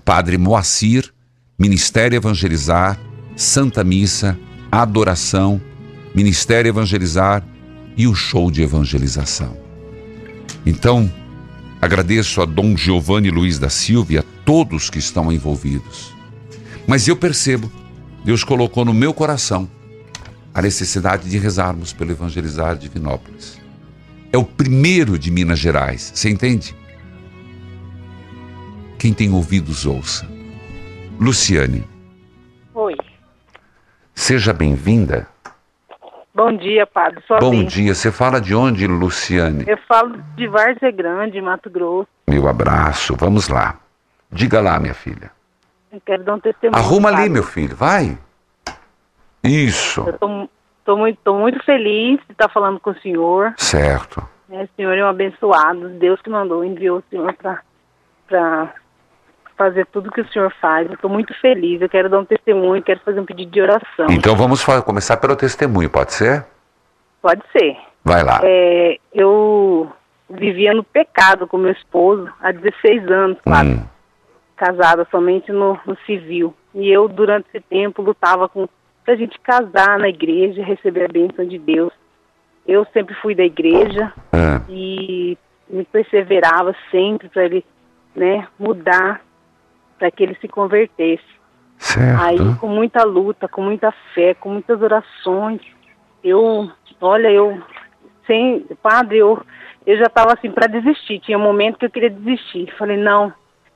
padre 0.03 0.37
Moacir, 0.37 1.13
Ministério 1.57 2.17
Evangelizar, 2.17 2.99
Santa 3.37 3.85
Missa, 3.85 4.37
adoração, 4.71 5.59
Ministério 6.15 6.69
Evangelizar 6.69 7.43
e 7.97 8.07
o 8.07 8.15
show 8.15 8.49
de 8.49 8.61
evangelização. 8.61 9.57
Então, 10.65 11.11
agradeço 11.81 12.41
a 12.41 12.45
Dom 12.45 12.77
Giovanni 12.77 13.29
Luiz 13.29 13.59
da 13.59 13.69
Silva 13.69 14.13
e 14.13 14.17
a 14.17 14.23
todos 14.45 14.89
que 14.89 14.99
estão 14.99 15.31
envolvidos. 15.31 16.13
Mas 16.87 17.07
eu 17.07 17.15
percebo, 17.15 17.69
Deus 18.23 18.43
colocou 18.43 18.85
no 18.85 18.93
meu 18.93 19.13
coração 19.13 19.69
a 20.53 20.61
necessidade 20.61 21.29
de 21.29 21.37
rezarmos 21.37 21.91
pelo 21.91 22.11
evangelizar 22.11 22.77
Divinópolis. 22.77 23.59
É 24.31 24.37
o 24.37 24.45
primeiro 24.45 25.19
de 25.19 25.29
Minas 25.29 25.59
Gerais, 25.59 26.11
você 26.15 26.29
entende? 26.29 26.75
Quem 28.97 29.13
tem 29.13 29.31
ouvidos, 29.31 29.85
ouça. 29.85 30.29
Luciane, 31.19 31.83
Oi. 32.73 32.95
Seja 34.15 34.53
bem-vinda. 34.53 35.27
Bom 36.33 36.55
dia, 36.55 36.87
padre. 36.87 37.21
Bom 37.41 37.51
bem. 37.51 37.65
dia. 37.65 37.93
Você 37.93 38.11
fala 38.11 38.39
de 38.39 38.55
onde, 38.55 38.87
Luciane? 38.87 39.65
Eu 39.67 39.77
falo 39.87 40.17
de 40.35 40.47
Várzea 40.47 40.89
Grande, 40.91 41.41
Mato 41.41 41.69
Grosso. 41.69 42.07
Meu 42.27 42.47
abraço. 42.47 43.15
Vamos 43.17 43.49
lá. 43.49 43.77
Diga 44.31 44.61
lá, 44.61 44.79
minha 44.79 44.93
filha. 44.93 45.29
Eu 45.91 46.01
quero 46.05 46.23
dar 46.23 46.35
um 46.35 46.39
testemunho. 46.39 46.81
Arruma 46.81 47.09
ali, 47.09 47.27
meu 47.27 47.43
filho. 47.43 47.75
Vai. 47.75 48.17
Isso. 49.43 50.05
Eu 50.07 50.17
tô, 50.17 50.49
tô 50.85 50.97
muito, 50.97 51.19
tô 51.21 51.33
muito 51.37 51.61
feliz 51.65 52.17
de 52.25 52.31
estar 52.31 52.47
falando 52.47 52.79
com 52.79 52.91
o 52.91 52.99
senhor. 53.01 53.53
Certo. 53.57 54.25
né? 54.47 54.63
O 54.63 54.69
senhor 54.77 54.97
é 54.97 55.03
um 55.03 55.09
abençoado. 55.09 55.89
Deus 55.89 56.21
que 56.21 56.29
mandou, 56.29 56.63
enviou 56.63 56.99
o 56.99 57.03
senhor 57.09 57.35
para 58.27 58.73
fazer 59.57 59.85
tudo 59.87 60.11
que 60.11 60.21
o 60.21 60.27
senhor 60.29 60.51
faz. 60.61 60.87
Eu 60.87 60.95
estou 60.95 61.09
muito 61.09 61.33
feliz. 61.39 61.81
Eu 61.81 61.89
quero 61.89 62.09
dar 62.09 62.19
um 62.19 62.25
testemunho, 62.25 62.81
quero 62.81 62.99
fazer 63.01 63.19
um 63.19 63.25
pedido 63.25 63.51
de 63.51 63.61
oração. 63.61 64.07
Então 64.09 64.35
vamos 64.35 64.63
começar 64.83 65.17
pelo 65.17 65.35
testemunho, 65.35 65.89
pode 65.89 66.13
ser? 66.13 66.45
Pode 67.21 67.41
ser. 67.51 67.77
Vai 68.03 68.23
lá. 68.23 68.39
É, 68.43 68.97
eu 69.13 69.91
vivia 70.29 70.73
no 70.73 70.83
pecado 70.83 71.47
com 71.47 71.57
meu 71.57 71.71
esposo 71.71 72.29
há 72.41 72.51
16 72.51 73.11
anos, 73.11 73.37
padre. 73.43 73.73
Hum, 73.73 73.85
casada 74.55 75.07
somente 75.09 75.51
no, 75.51 75.79
no 75.85 75.97
civil. 76.05 76.53
E 76.73 76.89
eu, 76.89 77.07
durante 77.07 77.47
esse 77.49 77.59
tempo, 77.61 78.01
lutava 78.01 78.47
com 78.47 78.67
pra 79.03 79.15
gente 79.15 79.39
casar 79.39 79.97
na 79.99 80.09
igreja, 80.09 80.63
receber 80.63 81.05
a 81.05 81.11
bênção 81.11 81.45
de 81.45 81.57
Deus. 81.57 81.91
Eu 82.67 82.85
sempre 82.93 83.15
fui 83.15 83.33
da 83.33 83.43
igreja 83.43 84.13
é. 84.31 84.61
e 84.69 85.37
me 85.67 85.83
perseverava 85.85 86.75
sempre 86.91 87.27
para 87.29 87.45
ele, 87.45 87.65
né, 88.15 88.47
mudar, 88.59 89.21
para 90.01 90.09
que 90.09 90.23
ele 90.23 90.35
se 90.41 90.47
convertesse. 90.47 91.23
Certo. 91.77 92.23
Aí, 92.23 92.55
com 92.55 92.67
muita 92.67 93.03
luta, 93.03 93.47
com 93.47 93.61
muita 93.61 93.93
fé, 94.15 94.33
com 94.33 94.49
muitas 94.49 94.81
orações, 94.81 95.61
eu, 96.23 96.71
olha, 96.99 97.27
eu, 97.29 97.61
sem, 98.25 98.65
padre, 98.81 99.19
eu, 99.19 99.39
eu 99.85 99.97
já 99.97 100.05
estava 100.05 100.33
assim 100.33 100.49
para 100.49 100.65
desistir. 100.65 101.19
Tinha 101.19 101.37
um 101.37 101.43
momento 101.43 101.77
que 101.77 101.85
eu 101.85 101.89
queria 101.91 102.09
desistir. 102.09 102.73
Falei, 102.79 102.97
não, 102.97 103.31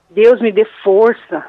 Deus 0.10 0.42
me 0.42 0.52
dê 0.52 0.66
força, 0.84 1.46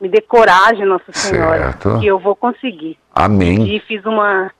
me 0.00 0.08
dê 0.08 0.22
coragem, 0.22 0.86
Nossa 0.86 1.12
Senhora, 1.12 1.72
Certo. 1.72 2.00
que 2.00 2.06
eu 2.06 2.18
vou 2.18 2.34
conseguir. 2.34 2.98
Amém. 3.14 3.76
E 3.76 3.80
fiz 3.80 4.02
uma, 4.06 4.50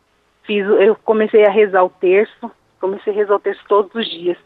fiz, 0.43 0.67
eu 0.67 0.95
comecei 1.03 1.47
a 1.47 1.51
rezar 1.51 1.83
o 1.83 1.91
terço, 1.91 2.51
comecei 2.79 3.11
a 3.11 3.17
rezar 3.17 3.37
o 3.37 3.41
terço 3.41 3.63
todos 3.67 3.95
os 3.95 4.07
dias. 4.07 4.37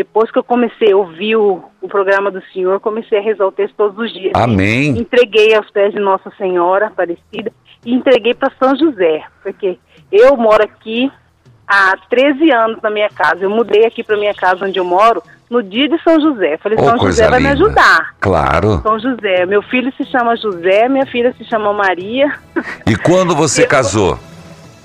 Depois 0.00 0.30
que 0.30 0.38
eu 0.38 0.42
comecei 0.42 0.92
a 0.92 0.96
ouvir 0.96 1.36
o, 1.36 1.62
o 1.82 1.86
programa 1.86 2.30
do 2.30 2.42
Senhor, 2.54 2.80
comecei 2.80 3.18
a 3.18 3.20
rezar 3.20 3.44
o 3.44 3.52
terço 3.52 3.74
todos 3.76 3.98
os 3.98 4.10
dias. 4.10 4.32
Amém. 4.34 4.96
Entreguei 4.96 5.54
aos 5.54 5.70
pés 5.70 5.92
de 5.92 6.00
Nossa 6.00 6.32
Senhora 6.38 6.86
Aparecida 6.86 7.52
e 7.84 7.92
entreguei 7.92 8.32
para 8.32 8.50
São 8.58 8.74
José, 8.74 9.22
porque 9.42 9.78
eu 10.10 10.38
moro 10.38 10.64
aqui 10.64 11.12
há 11.68 11.98
13 12.08 12.50
anos 12.50 12.78
na 12.82 12.88
minha 12.88 13.10
casa. 13.10 13.44
Eu 13.44 13.50
mudei 13.50 13.84
aqui 13.84 14.02
para 14.02 14.16
minha 14.16 14.32
casa 14.32 14.64
onde 14.64 14.78
eu 14.78 14.86
moro 14.86 15.22
no 15.50 15.62
dia 15.62 15.86
de 15.86 16.02
São 16.02 16.18
José. 16.18 16.56
Falei, 16.56 16.78
Oh, 16.80 16.84
São 16.84 16.98
José 17.00 17.28
vai 17.28 17.40
me 17.40 17.48
ajudar. 17.48 18.14
Claro. 18.20 18.80
São 18.80 18.98
José. 18.98 19.44
Meu 19.44 19.60
filho 19.60 19.92
se 19.98 20.04
chama 20.06 20.34
José, 20.34 20.88
minha 20.88 21.04
filha 21.04 21.34
se 21.36 21.44
chama 21.44 21.74
Maria. 21.74 22.32
E 22.86 22.96
quando 22.96 23.36
você 23.36 23.66
casou? 23.68 24.18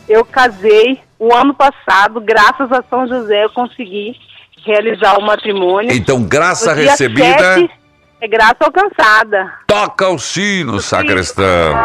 Eu 0.09 0.25
casei 0.25 0.99
o 1.17 1.33
ano 1.33 1.53
passado, 1.53 2.19
graças 2.19 2.69
a 2.69 2.83
São 2.89 3.07
José 3.07 3.45
eu 3.45 3.49
consegui 3.51 4.17
realizar 4.65 5.17
o 5.19 5.21
matrimônio. 5.21 5.91
Então, 5.93 6.23
graça 6.23 6.73
recebida, 6.73 7.55
7 7.55 7.69
é 8.21 8.27
graça 8.27 8.57
alcançada. 8.61 9.51
toca 9.67 10.09
o 10.09 10.17
sino, 10.17 10.79
sacristão. 10.81 11.75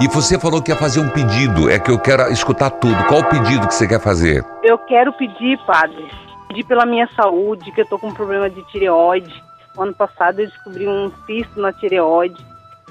E 0.00 0.08
você 0.08 0.38
falou 0.38 0.60
que 0.60 0.70
ia 0.70 0.76
fazer 0.76 1.00
um 1.00 1.08
pedido, 1.08 1.70
é 1.70 1.78
que 1.78 1.90
eu 1.90 1.98
quero 1.98 2.30
escutar 2.30 2.68
tudo. 2.70 3.02
Qual 3.04 3.20
o 3.20 3.24
pedido 3.24 3.66
que 3.66 3.74
você 3.74 3.88
quer 3.88 4.00
fazer? 4.00 4.44
Eu 4.62 4.76
quero 4.76 5.12
pedir, 5.14 5.58
padre, 5.66 6.04
pedir 6.48 6.64
pela 6.64 6.84
minha 6.84 7.08
saúde, 7.16 7.72
que 7.72 7.80
eu 7.80 7.86
tô 7.86 7.98
com 7.98 8.08
um 8.08 8.14
problema 8.14 8.50
de 8.50 8.62
tireoide. 8.70 9.32
O 9.74 9.82
ano 9.82 9.94
passado 9.94 10.40
eu 10.40 10.46
descobri 10.46 10.86
um 10.86 11.10
cisto 11.24 11.60
na 11.60 11.72
tireoide. 11.72 12.36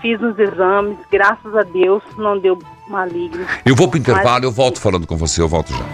Fiz 0.02 0.20
uns 0.22 0.38
exames, 0.39 0.98
graças 1.12 1.56
a 1.56 1.64
Deus 1.64 2.02
não 2.18 2.39
deu 2.39 2.58
maligno. 2.89 3.46
Eu 3.66 3.76
vou 3.76 3.88
pro 3.88 4.00
intervalo, 4.00 4.30
Mas- 4.30 4.43
eu 4.43 4.52
volto 4.52 4.80
falando 4.82 5.06
com 5.06 5.16
você, 5.16 5.41
eu 5.41 5.48
volto 5.48 5.74
já. 5.74 5.86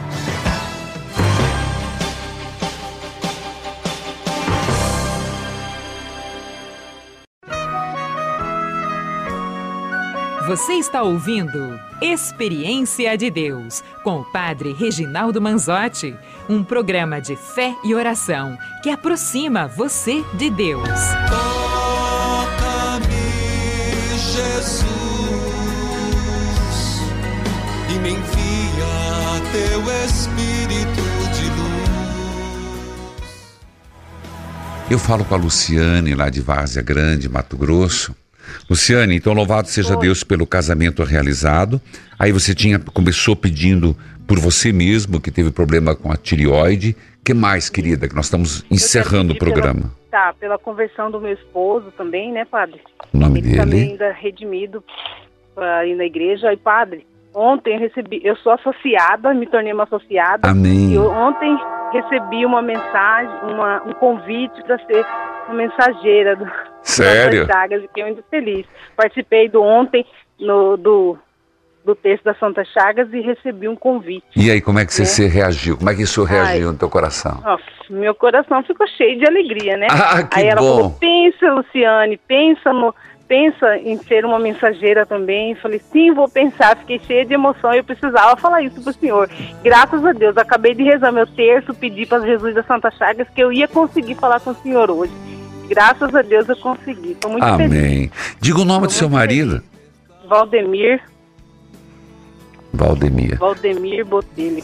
Você 10.52 10.74
está 10.74 11.02
ouvindo 11.02 11.80
Experiência 12.02 13.18
de 13.18 13.32
Deus 13.32 13.82
com 14.04 14.20
o 14.20 14.26
Padre 14.34 14.74
Reginaldo 14.74 15.40
Manzotti, 15.40 16.14
um 16.50 16.62
programa 16.62 17.22
de 17.22 17.38
fé 17.38 17.74
e 17.86 17.96
oração 17.96 18.58
que 18.84 18.90
aproxima 18.90 19.66
você 19.66 20.22
de 20.34 20.50
Deus. 20.50 20.90
Toca-me, 21.30 23.08
Jesus, 24.34 24.84
e 27.90 27.94
me 28.00 28.10
envia 28.10 29.40
teu 29.54 29.80
Espírito 30.04 31.02
de 31.32 31.46
luz. 31.62 32.92
Eu 34.90 35.00
falo 35.00 35.24
com 35.24 35.34
a 35.34 35.38
Luciane, 35.38 36.14
lá 36.14 36.30
de 36.30 36.42
Várzea 36.42 36.84
Grande, 36.84 37.30
Mato 37.30 37.56
Grosso. 37.56 38.14
Luciane, 38.70 39.16
então 39.16 39.34
louvado 39.34 39.68
seja 39.68 39.96
Deus 39.96 40.24
pelo 40.24 40.46
casamento 40.46 41.04
realizado. 41.04 41.82
Aí 42.18 42.32
você 42.32 42.54
tinha 42.54 42.80
começou 42.80 43.36
pedindo 43.36 43.96
por 44.28 44.40
você 44.40 44.72
mesmo, 44.72 45.20
que 45.20 45.32
teve 45.32 45.52
problema 45.52 45.96
com 45.96 46.12
a 46.12 46.16
tireoide. 46.16 46.96
que 47.24 47.34
mais, 47.34 47.70
querida, 47.70 48.08
que 48.08 48.16
nós 48.16 48.26
estamos 48.26 48.66
encerrando 48.72 49.34
o 49.34 49.38
programa? 49.38 49.82
Pela, 49.82 49.94
tá, 50.10 50.34
pela 50.40 50.58
conversão 50.58 51.12
do 51.12 51.20
meu 51.20 51.34
esposo 51.34 51.92
também, 51.98 52.32
né, 52.32 52.46
padre? 52.46 52.82
O 53.14 53.18
nome 53.18 53.40
Ele 53.40 53.56
também 53.56 53.80
dele? 53.80 53.92
ainda 53.92 54.06
é 54.06 54.14
redimido 54.14 54.84
para 55.54 55.86
ir 55.86 55.96
na 55.96 56.06
igreja. 56.06 56.52
E, 56.52 56.58
padre, 56.58 57.06
ontem 57.34 57.76
eu 57.76 57.80
recebi, 57.80 58.22
eu 58.24 58.36
sou 58.38 58.52
associada, 58.54 59.34
me 59.34 59.46
tornei 59.48 59.74
uma 59.74 59.84
associada. 59.84 60.50
Amém. 60.50 60.92
E 60.92 60.96
eu, 60.96 61.10
ontem 61.10 61.58
recebi 61.94 62.46
uma 62.46 62.62
mensagem, 62.62 63.34
uma, 63.52 63.82
um 63.86 63.94
convite 63.94 64.62
para 64.64 64.78
ser 64.86 65.06
uma 65.48 65.56
mensageira 65.56 66.36
do 66.36 66.50
Sério? 66.82 67.46
das 67.46 67.56
Chagas, 67.56 67.82
fiquei 67.84 68.04
muito 68.04 68.24
feliz. 68.30 68.66
Participei 68.96 69.50
do 69.50 69.62
ontem 69.62 70.06
no, 70.40 70.78
do, 70.78 71.18
do 71.86 71.94
texto 71.96 72.24
da 72.24 72.34
Santa 72.36 72.64
Chagas 72.66 73.12
e 73.14 73.20
recebi 73.22 73.68
um 73.68 73.76
convite. 73.76 74.26
E 74.36 74.50
aí, 74.50 74.62
como 74.62 74.80
é 74.80 74.86
que 74.86 74.94
você 74.94 75.02
É. 75.04 75.06
se 75.06 75.28
reagiu? 75.28 75.78
Como 75.78 75.90
é 75.90 75.96
que 75.96 76.04
isso 76.04 76.24
reagiu 76.24 76.72
no 76.72 76.78
teu 76.78 76.90
coração? 76.90 77.40
Nossa, 77.44 77.64
meu 77.90 78.16
coração 78.16 78.64
ficou 78.64 78.88
cheio 78.88 79.20
de 79.20 79.28
alegria, 79.28 79.76
né? 79.78 79.88
Ah, 79.92 80.24
que 80.24 80.40
Aí 80.40 80.48
ela 80.48 80.62
bom. 80.62 80.76
falou, 80.76 80.92
pensa, 81.00 81.52
Luciane, 81.54 82.18
pensa 82.28 82.72
no. 82.74 82.94
Pensa 83.32 83.78
em 83.78 83.98
ser 83.98 84.26
uma 84.26 84.38
mensageira 84.38 85.06
também. 85.06 85.56
Falei, 85.56 85.80
sim, 85.90 86.14
vou 86.14 86.28
pensar. 86.28 86.76
Fiquei 86.76 87.00
cheia 87.00 87.26
de 87.26 87.34
emoção 87.34 87.74
e 87.74 87.78
eu 87.78 87.84
precisava 87.86 88.36
falar 88.36 88.62
isso 88.62 88.82
pro 88.82 88.92
senhor. 88.92 89.30
Graças 89.64 90.04
a 90.04 90.12
Deus, 90.12 90.36
acabei 90.36 90.76
de 90.76 90.84
rezar 90.84 91.14
meu 91.14 91.26
terço, 91.26 91.74
pedi 91.74 92.06
para 92.06 92.26
Jesus 92.26 92.54
da 92.54 92.62
Santa 92.64 92.92
Chagas 92.92 93.30
que 93.34 93.42
eu 93.42 93.50
ia 93.50 93.70
conseguir 93.70 94.16
falar 94.16 94.42
com 94.42 94.50
o 94.50 94.56
senhor 94.56 94.92
hoje. 94.92 95.14
Graças 95.70 96.14
a 96.14 96.22
Deus 96.22 96.50
eu 96.50 96.58
consegui. 96.58 97.14
Estou 97.14 97.32
muito 97.32 97.46
feliz. 97.56 97.72
Amém. 97.72 98.12
Diga 98.42 98.60
o 98.60 98.66
nome 98.66 98.88
do 98.88 98.92
seu 98.92 99.10
marido. 99.10 99.64
Valdemir, 100.28 101.02
Valdemir. 102.74 103.38
Valdemir 103.38 104.06
Botelho. 104.06 104.62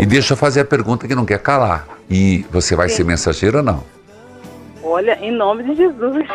E 0.00 0.04
deixa 0.04 0.32
eu 0.32 0.36
fazer 0.36 0.62
a 0.62 0.64
pergunta 0.64 1.06
que 1.06 1.14
não 1.14 1.24
quer 1.24 1.38
calar. 1.38 1.86
E 2.10 2.44
você 2.50 2.74
vai 2.74 2.88
Sim. 2.88 2.96
ser 2.96 3.04
mensageiro 3.04 3.58
ou 3.58 3.62
não? 3.62 3.84
Olha, 4.92 5.18
em 5.22 5.32
nome 5.32 5.64
de 5.64 5.74
Jesus. 5.74 6.26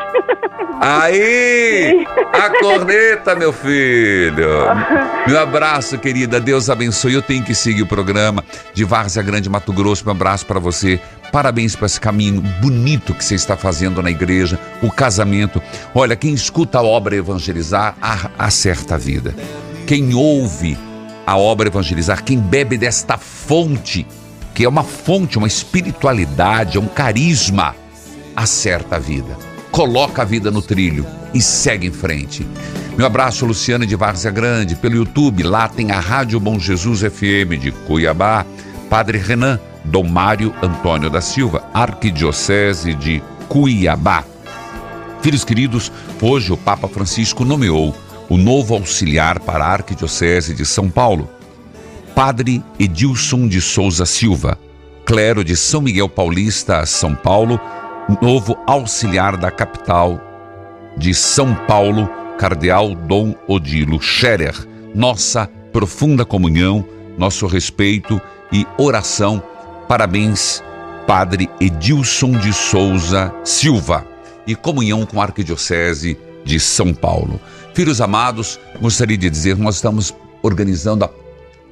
Aí! 0.81 2.07
A 2.33 2.49
corneta, 2.59 3.35
meu 3.35 3.53
filho! 3.53 4.47
Meu 5.29 5.39
abraço, 5.39 5.99
querida. 5.99 6.39
Deus 6.39 6.67
abençoe. 6.67 7.13
Eu 7.13 7.21
tenho 7.21 7.43
que 7.43 7.53
seguir 7.53 7.83
o 7.83 7.87
programa 7.87 8.43
de 8.73 8.83
Várzea 8.83 9.21
Grande, 9.21 9.47
Mato 9.47 9.71
Grosso. 9.71 10.03
Meu 10.03 10.13
abraço 10.13 10.45
para 10.47 10.59
você. 10.59 10.99
Parabéns 11.31 11.75
por 11.75 11.85
esse 11.85 12.01
caminho 12.01 12.41
bonito 12.59 13.13
que 13.13 13.23
você 13.23 13.35
está 13.35 13.55
fazendo 13.55 14.01
na 14.01 14.09
igreja, 14.09 14.57
o 14.81 14.91
casamento. 14.91 15.61
Olha, 15.93 16.15
quem 16.15 16.33
escuta 16.33 16.79
a 16.79 16.83
obra 16.83 17.15
evangelizar, 17.15 17.95
acerta 18.39 18.95
a 18.95 18.97
vida. 18.97 19.35
Quem 19.85 20.15
ouve 20.15 20.75
a 21.27 21.37
obra 21.37 21.67
evangelizar, 21.67 22.23
quem 22.23 22.39
bebe 22.39 22.75
desta 22.75 23.19
fonte, 23.19 24.07
que 24.55 24.65
é 24.65 24.69
uma 24.69 24.83
fonte, 24.83 25.37
uma 25.37 25.47
espiritualidade, 25.47 26.77
é 26.77 26.79
um 26.79 26.87
carisma, 26.87 27.75
acerta 28.37 28.97
a 28.97 28.99
vida. 28.99 29.35
Coloca 29.71 30.21
a 30.21 30.25
vida 30.25 30.51
no 30.51 30.61
trilho 30.61 31.05
e 31.33 31.41
segue 31.41 31.87
em 31.87 31.91
frente. 31.91 32.47
Meu 32.95 33.07
abraço, 33.07 33.45
Luciana 33.47 33.85
de 33.85 33.95
Várzea 33.95 34.31
Grande, 34.31 34.75
pelo 34.75 34.95
YouTube. 34.95 35.41
Lá 35.41 35.67
tem 35.67 35.91
a 35.91 35.99
Rádio 35.99 36.39
Bom 36.39 36.59
Jesus 36.59 37.01
FM 37.01 37.59
de 37.59 37.71
Cuiabá. 37.71 38.45
Padre 38.89 39.17
Renan, 39.17 39.59
Dom 39.83 40.03
Mário 40.03 40.53
Antônio 40.61 41.09
da 41.09 41.19
Silva, 41.19 41.67
Arquidiocese 41.73 42.93
de 42.93 43.21
Cuiabá. 43.49 44.23
Filhos 45.21 45.43
queridos, 45.43 45.91
hoje 46.21 46.53
o 46.53 46.57
Papa 46.57 46.87
Francisco 46.87 47.43
nomeou 47.43 47.95
o 48.29 48.37
novo 48.37 48.75
auxiliar 48.75 49.39
para 49.39 49.65
a 49.65 49.73
Arquidiocese 49.73 50.53
de 50.53 50.65
São 50.65 50.89
Paulo, 50.89 51.29
Padre 52.15 52.63
Edilson 52.79 53.47
de 53.47 53.59
Souza 53.59 54.05
Silva, 54.05 54.57
clero 55.05 55.43
de 55.43 55.55
São 55.55 55.81
Miguel 55.81 56.07
Paulista, 56.09 56.85
São 56.85 57.13
Paulo, 57.13 57.59
novo 58.21 58.57
auxiliar 58.65 59.35
da 59.37 59.51
capital 59.51 60.21
de 60.97 61.13
São 61.13 61.53
Paulo, 61.67 62.09
Cardeal 62.37 62.95
Dom 62.95 63.35
Odilo 63.47 64.01
Scherer. 64.01 64.55
Nossa 64.95 65.49
profunda 65.71 66.25
comunhão, 66.25 66.85
nosso 67.17 67.45
respeito 67.47 68.19
e 68.51 68.65
oração. 68.77 69.41
Parabéns, 69.87 70.63
Padre 71.05 71.49
Edilson 71.59 72.31
de 72.31 72.53
Souza 72.53 73.33
Silva. 73.43 74.05
E 74.45 74.55
comunhão 74.55 75.05
com 75.05 75.21
a 75.21 75.25
Arquidiocese 75.25 76.17
de 76.45 76.59
São 76.59 76.93
Paulo. 76.93 77.39
Filhos 77.73 77.99
amados, 77.99 78.59
gostaria 78.81 79.17
de 79.17 79.29
dizer, 79.29 79.57
nós 79.57 79.75
estamos 79.75 80.15
organizando 80.41 81.09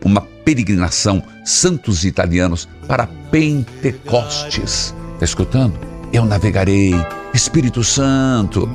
uma 0.03 0.21
peregrinação 0.43 1.23
santos 1.45 2.03
italianos 2.03 2.67
para 2.88 3.07
Pentecostes. 3.31 4.93
Está 5.13 5.25
escutando? 5.25 5.95
Eu 6.16 6.24
navegarei, 6.24 6.93
Espírito 7.34 7.84
Santo. 7.84 8.70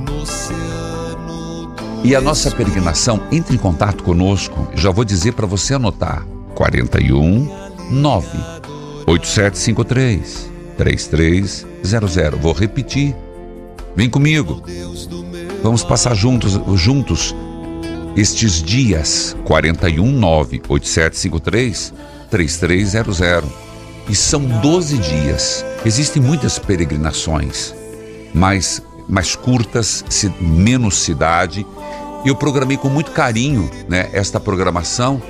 E 2.05 2.15
a 2.15 2.21
nossa 2.21 2.51
peregrinação, 2.51 3.19
entre 3.33 3.55
em 3.55 3.59
contato 3.59 4.05
conosco, 4.05 4.69
já 4.75 4.91
vou 4.91 5.07
dizer 5.07 5.33
para 5.33 5.47
você 5.47 5.73
anotar. 5.73 6.27
41 6.55 7.49
9 7.93 8.29
8753 9.07 10.51
3300. 10.77 12.39
Vou 12.39 12.53
repetir. 12.53 13.17
Vem 13.97 14.11
comigo. 14.11 14.63
Vamos 15.63 15.83
passar 15.83 16.13
juntos, 16.13 16.61
juntos 16.75 17.35
estes 18.19 18.63
dias 18.63 19.35
419 19.47 20.61
8753 20.69 21.95
3300 22.29 23.70
e 24.11 24.15
são 24.15 24.41
12 24.43 24.99
dias. 24.99 25.65
Existem 25.87 26.21
muitas 26.21 26.59
peregrinações, 26.59 27.73
mais 28.35 28.83
mais 29.09 29.35
curtas, 29.35 30.05
menos 30.41 30.99
cidade. 30.99 31.67
Eu 32.25 32.37
programei 32.37 32.77
com 32.77 32.89
muito 32.89 33.11
carinho, 33.11 33.69
né, 33.89 34.09
esta 34.13 34.39
programação. 34.39 35.21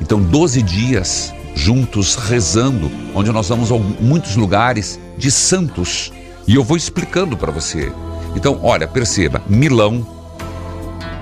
Então 0.00 0.20
12 0.20 0.62
dias 0.62 1.32
juntos 1.54 2.16
rezando, 2.16 2.90
onde 3.14 3.30
nós 3.30 3.48
vamos 3.48 3.70
a 3.70 3.78
muitos 3.78 4.34
lugares 4.34 4.98
de 5.16 5.30
santos 5.30 6.12
e 6.46 6.56
eu 6.56 6.64
vou 6.64 6.76
explicando 6.76 7.36
para 7.36 7.52
você. 7.52 7.92
Então, 8.34 8.58
olha, 8.62 8.88
perceba, 8.88 9.40
Milão, 9.48 10.04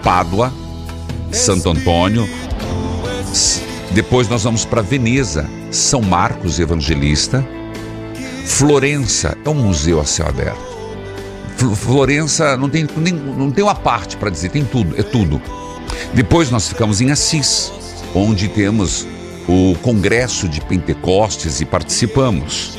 Pádua, 0.03 0.51
Santo 1.31 1.69
Antônio. 1.69 2.27
Depois 3.95 4.29
nós 4.29 4.45
vamos 4.45 4.65
para 4.65 4.81
Veneza, 4.83 5.49
São 5.71 6.01
Marcos 6.01 6.59
Evangelista. 6.59 7.47
Florença 8.47 9.37
é 9.45 9.49
um 9.49 9.55
museu 9.55 10.01
a 10.01 10.05
céu 10.05 10.27
aberto. 10.27 10.73
Fl- 11.57 11.75
Florença 11.75 12.57
não 12.57 12.69
tem, 12.69 12.87
nem, 12.97 13.13
não 13.13 13.51
tem 13.51 13.63
uma 13.63 13.75
parte 13.75 14.17
para 14.17 14.31
dizer, 14.31 14.49
tem 14.51 14.65
tudo, 14.65 14.99
é 14.99 15.03
tudo. 15.03 15.41
Depois 16.15 16.51
nós 16.51 16.69
ficamos 16.69 17.01
em 17.01 17.11
Assis, 17.11 17.71
onde 18.15 18.49
temos 18.49 19.07
o 19.49 19.75
Congresso 19.83 20.49
de 20.49 20.61
Pentecostes 20.61 21.61
e 21.61 21.65
participamos. 21.65 22.79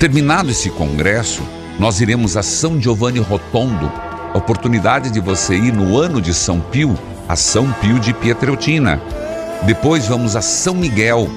Terminado 0.00 0.50
esse 0.50 0.70
congresso, 0.70 1.42
nós 1.78 2.00
iremos 2.00 2.36
a 2.36 2.42
São 2.42 2.80
Giovanni 2.80 3.20
Rotondo, 3.20 3.90
oportunidade 4.34 5.10
de 5.10 5.20
você 5.20 5.54
ir 5.54 5.72
no 5.72 5.96
ano 5.96 6.20
de 6.20 6.34
São 6.34 6.60
Pio, 6.60 6.98
a 7.28 7.36
São 7.36 7.70
Pio 7.74 8.00
de 8.00 8.12
Pietreutina. 8.12 9.00
Depois 9.64 10.06
vamos 10.08 10.34
a 10.36 10.42
São 10.42 10.74
Miguel, 10.74 11.28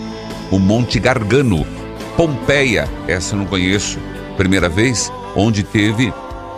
o 0.52 0.60
Monte 0.60 1.00
Gargano, 1.00 1.66
Pompeia, 2.18 2.88
essa 3.08 3.36
eu 3.36 3.40
não 3.40 3.46
conheço, 3.46 4.00
primeira 4.38 4.70
vez, 4.70 5.12
onde 5.36 5.64
teve 5.64 6.14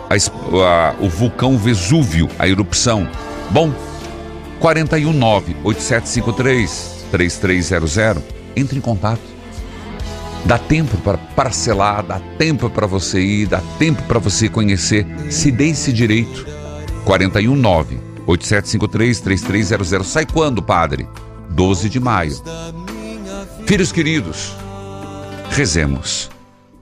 a 0.08 0.14
a- 0.14 0.94
o 1.00 1.08
vulcão 1.08 1.58
Vesúvio, 1.58 2.28
a 2.38 2.48
erupção. 2.48 3.08
Bom, 3.50 3.72
419 4.60 5.56
8753 5.64 7.04
3300. 7.10 8.22
Entre 8.56 8.78
em 8.78 8.80
contato. 8.80 9.20
Dá 10.44 10.56
tempo 10.58 10.96
para 10.98 11.18
parcelar, 11.18 12.02
dá 12.04 12.20
tempo 12.38 12.70
para 12.70 12.86
você 12.86 13.20
ir, 13.20 13.46
dá 13.46 13.60
tempo 13.78 14.02
para 14.04 14.18
você 14.18 14.48
conhecer. 14.48 15.06
Se 15.28 15.50
dê 15.50 15.68
esse 15.70 15.92
direito. 15.92 16.46
419 17.04 17.98
8753 18.26 19.20
3300. 19.20 20.06
Sai 20.06 20.24
quando, 20.26 20.62
padre? 20.62 21.06
12 21.50 21.88
de 21.88 22.00
maio. 22.00 22.36
Filhos 23.66 23.92
queridos, 23.92 24.54
rezemos. 25.50 26.30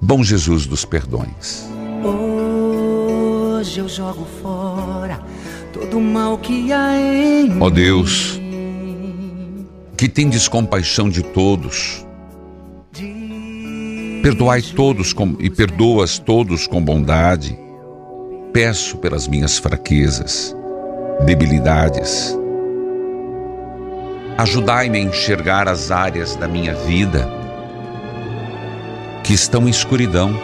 Bom 0.01 0.23
Jesus 0.23 0.67
dos 0.67 0.85
perdões. 0.85 1.67
Hoje 2.05 3.81
eu 3.81 3.89
jogo 3.89 4.27
fora 4.43 5.21
todo 5.73 5.99
o 5.99 6.01
mal 6.01 6.39
que 6.39 6.73
há 6.73 6.97
em 6.97 7.61
Ó 7.61 7.69
Deus, 7.69 8.41
que 9.97 10.09
tendes 10.09 10.49
compaixão 10.49 11.09
de 11.09 11.23
todos, 11.23 12.07
perdoai 14.23 14.63
todos 14.63 15.13
com, 15.13 15.37
e 15.39 15.51
perdoas 15.51 16.19
todos 16.19 16.67
com 16.67 16.83
bondade. 16.83 17.59
Peço 18.53 18.97
pelas 18.99 19.29
minhas 19.29 19.59
fraquezas, 19.59 20.57
debilidades. 21.25 22.37
Ajudai-me 24.39 24.99
a 24.99 25.01
enxergar 25.01 25.67
as 25.67 25.91
áreas 25.91 26.37
da 26.37 26.47
minha 26.47 26.75
vida 26.75 27.27
que 29.25 29.33
estão 29.33 29.67
em 29.67 29.71
escuridão 29.71 30.39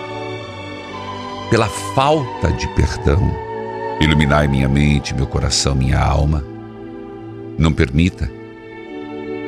pela 1.50 1.68
falta 1.94 2.50
de 2.52 2.66
perdão. 2.68 3.20
Iluminai 4.00 4.48
minha 4.48 4.68
mente, 4.68 5.14
meu 5.14 5.26
coração, 5.26 5.74
minha 5.74 5.98
alma. 5.98 6.42
Não 7.58 7.70
permita 7.70 8.30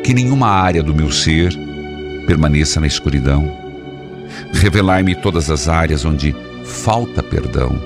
que 0.04 0.12
nenhuma 0.12 0.48
área 0.48 0.82
do 0.82 0.94
meu 0.94 1.10
ser 1.10 1.50
permaneça 2.26 2.78
na 2.78 2.86
escuridão. 2.86 3.50
Revelai-me 4.52 5.14
todas 5.14 5.50
as 5.50 5.68
áreas 5.68 6.04
onde 6.04 6.36
falta 6.64 7.22
perdão, 7.22 7.80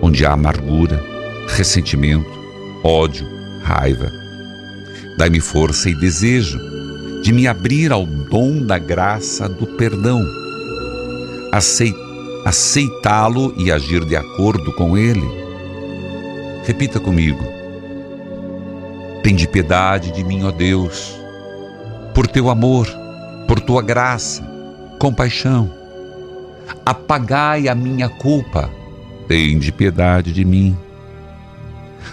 onde 0.00 0.24
há 0.24 0.32
amargura, 0.32 1.02
ressentimento, 1.48 2.30
ódio, 2.84 3.26
raiva. 3.64 4.27
Dai-me 5.18 5.40
força 5.40 5.90
e 5.90 5.96
desejo 5.96 6.60
de 7.22 7.32
me 7.32 7.48
abrir 7.48 7.90
ao 7.90 8.06
dom 8.06 8.64
da 8.64 8.78
graça 8.78 9.48
do 9.48 9.66
perdão, 9.66 10.24
acei- 11.52 11.92
aceitá-lo 12.44 13.52
e 13.58 13.72
agir 13.72 14.04
de 14.04 14.14
acordo 14.14 14.72
com 14.72 14.96
ele. 14.96 15.28
Repita 16.64 17.00
comigo. 17.00 17.44
Tende 19.24 19.48
piedade 19.48 20.12
de 20.12 20.22
mim, 20.22 20.44
ó 20.44 20.52
Deus, 20.52 21.16
por 22.14 22.28
teu 22.28 22.48
amor, 22.48 22.86
por 23.48 23.58
tua 23.58 23.82
graça, 23.82 24.48
compaixão. 25.00 25.68
Apagai 26.86 27.66
a 27.66 27.74
minha 27.74 28.08
culpa, 28.08 28.70
tende 29.26 29.72
piedade 29.72 30.32
de 30.32 30.44
mim. 30.44 30.76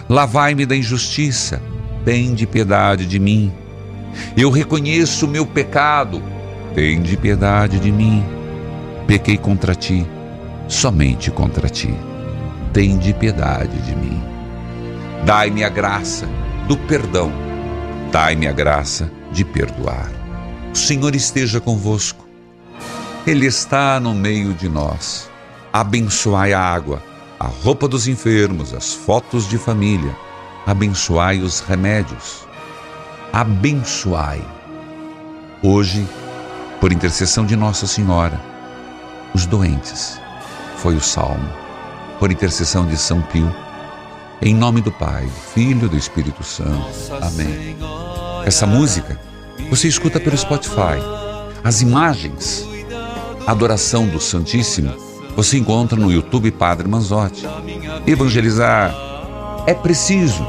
Lavai-me 0.08 0.66
da 0.66 0.74
injustiça, 0.76 1.62
tende 2.06 2.46
piedade 2.46 3.04
de 3.04 3.18
mim. 3.18 3.52
Eu 4.34 4.50
reconheço 4.50 5.26
o 5.26 5.28
meu 5.28 5.44
pecado, 5.44 6.22
Tende 6.76 7.16
piedade 7.16 7.80
de 7.80 7.90
mim. 7.90 8.22
Pequei 9.06 9.38
contra 9.38 9.74
ti, 9.74 10.06
somente 10.68 11.30
contra 11.30 11.70
ti. 11.70 11.88
Tende 12.70 13.14
piedade 13.14 13.80
de 13.80 13.96
mim. 13.96 14.22
Dai-me 15.24 15.64
a 15.64 15.70
graça 15.70 16.28
do 16.68 16.76
perdão. 16.76 17.32
Dai-me 18.12 18.46
a 18.46 18.52
graça 18.52 19.10
de 19.32 19.42
perdoar. 19.42 20.10
O 20.70 20.76
Senhor 20.76 21.14
esteja 21.14 21.62
convosco. 21.62 22.28
Ele 23.26 23.46
está 23.46 23.98
no 23.98 24.12
meio 24.12 24.52
de 24.52 24.68
nós. 24.68 25.30
Abençoai 25.72 26.52
a 26.52 26.60
água, 26.60 27.02
a 27.40 27.46
roupa 27.46 27.88
dos 27.88 28.06
enfermos, 28.06 28.74
as 28.74 28.92
fotos 28.92 29.48
de 29.48 29.56
família. 29.56 30.14
Abençoai 30.66 31.38
os 31.42 31.60
remédios. 31.60 32.44
Abençoai. 33.32 34.42
Hoje, 35.62 36.04
por 36.80 36.92
intercessão 36.92 37.46
de 37.46 37.54
Nossa 37.54 37.86
Senhora, 37.86 38.40
os 39.32 39.46
doentes. 39.46 40.20
Foi 40.78 40.96
o 40.96 41.00
salmo. 41.00 41.48
Por 42.18 42.32
intercessão 42.32 42.84
de 42.84 42.96
São 42.96 43.22
Pio. 43.22 43.54
Em 44.42 44.54
nome 44.56 44.80
do 44.80 44.90
Pai, 44.90 45.26
do 45.26 45.30
Filho 45.30 45.86
e 45.86 45.88
do 45.88 45.96
Espírito 45.96 46.42
Santo. 46.42 46.90
Amém. 47.22 47.76
Essa 48.44 48.66
música 48.66 49.20
você 49.70 49.86
escuta 49.86 50.18
pelo 50.18 50.36
Spotify. 50.36 50.98
As 51.62 51.80
imagens, 51.80 52.66
a 53.46 53.52
adoração 53.52 54.08
do 54.08 54.20
Santíssimo, 54.20 54.92
você 55.36 55.58
encontra 55.58 55.96
no 55.96 56.10
YouTube 56.10 56.50
Padre 56.50 56.88
Manzotti. 56.88 57.46
Evangelizar 58.04 59.05
é 59.66 59.74
preciso 59.74 60.46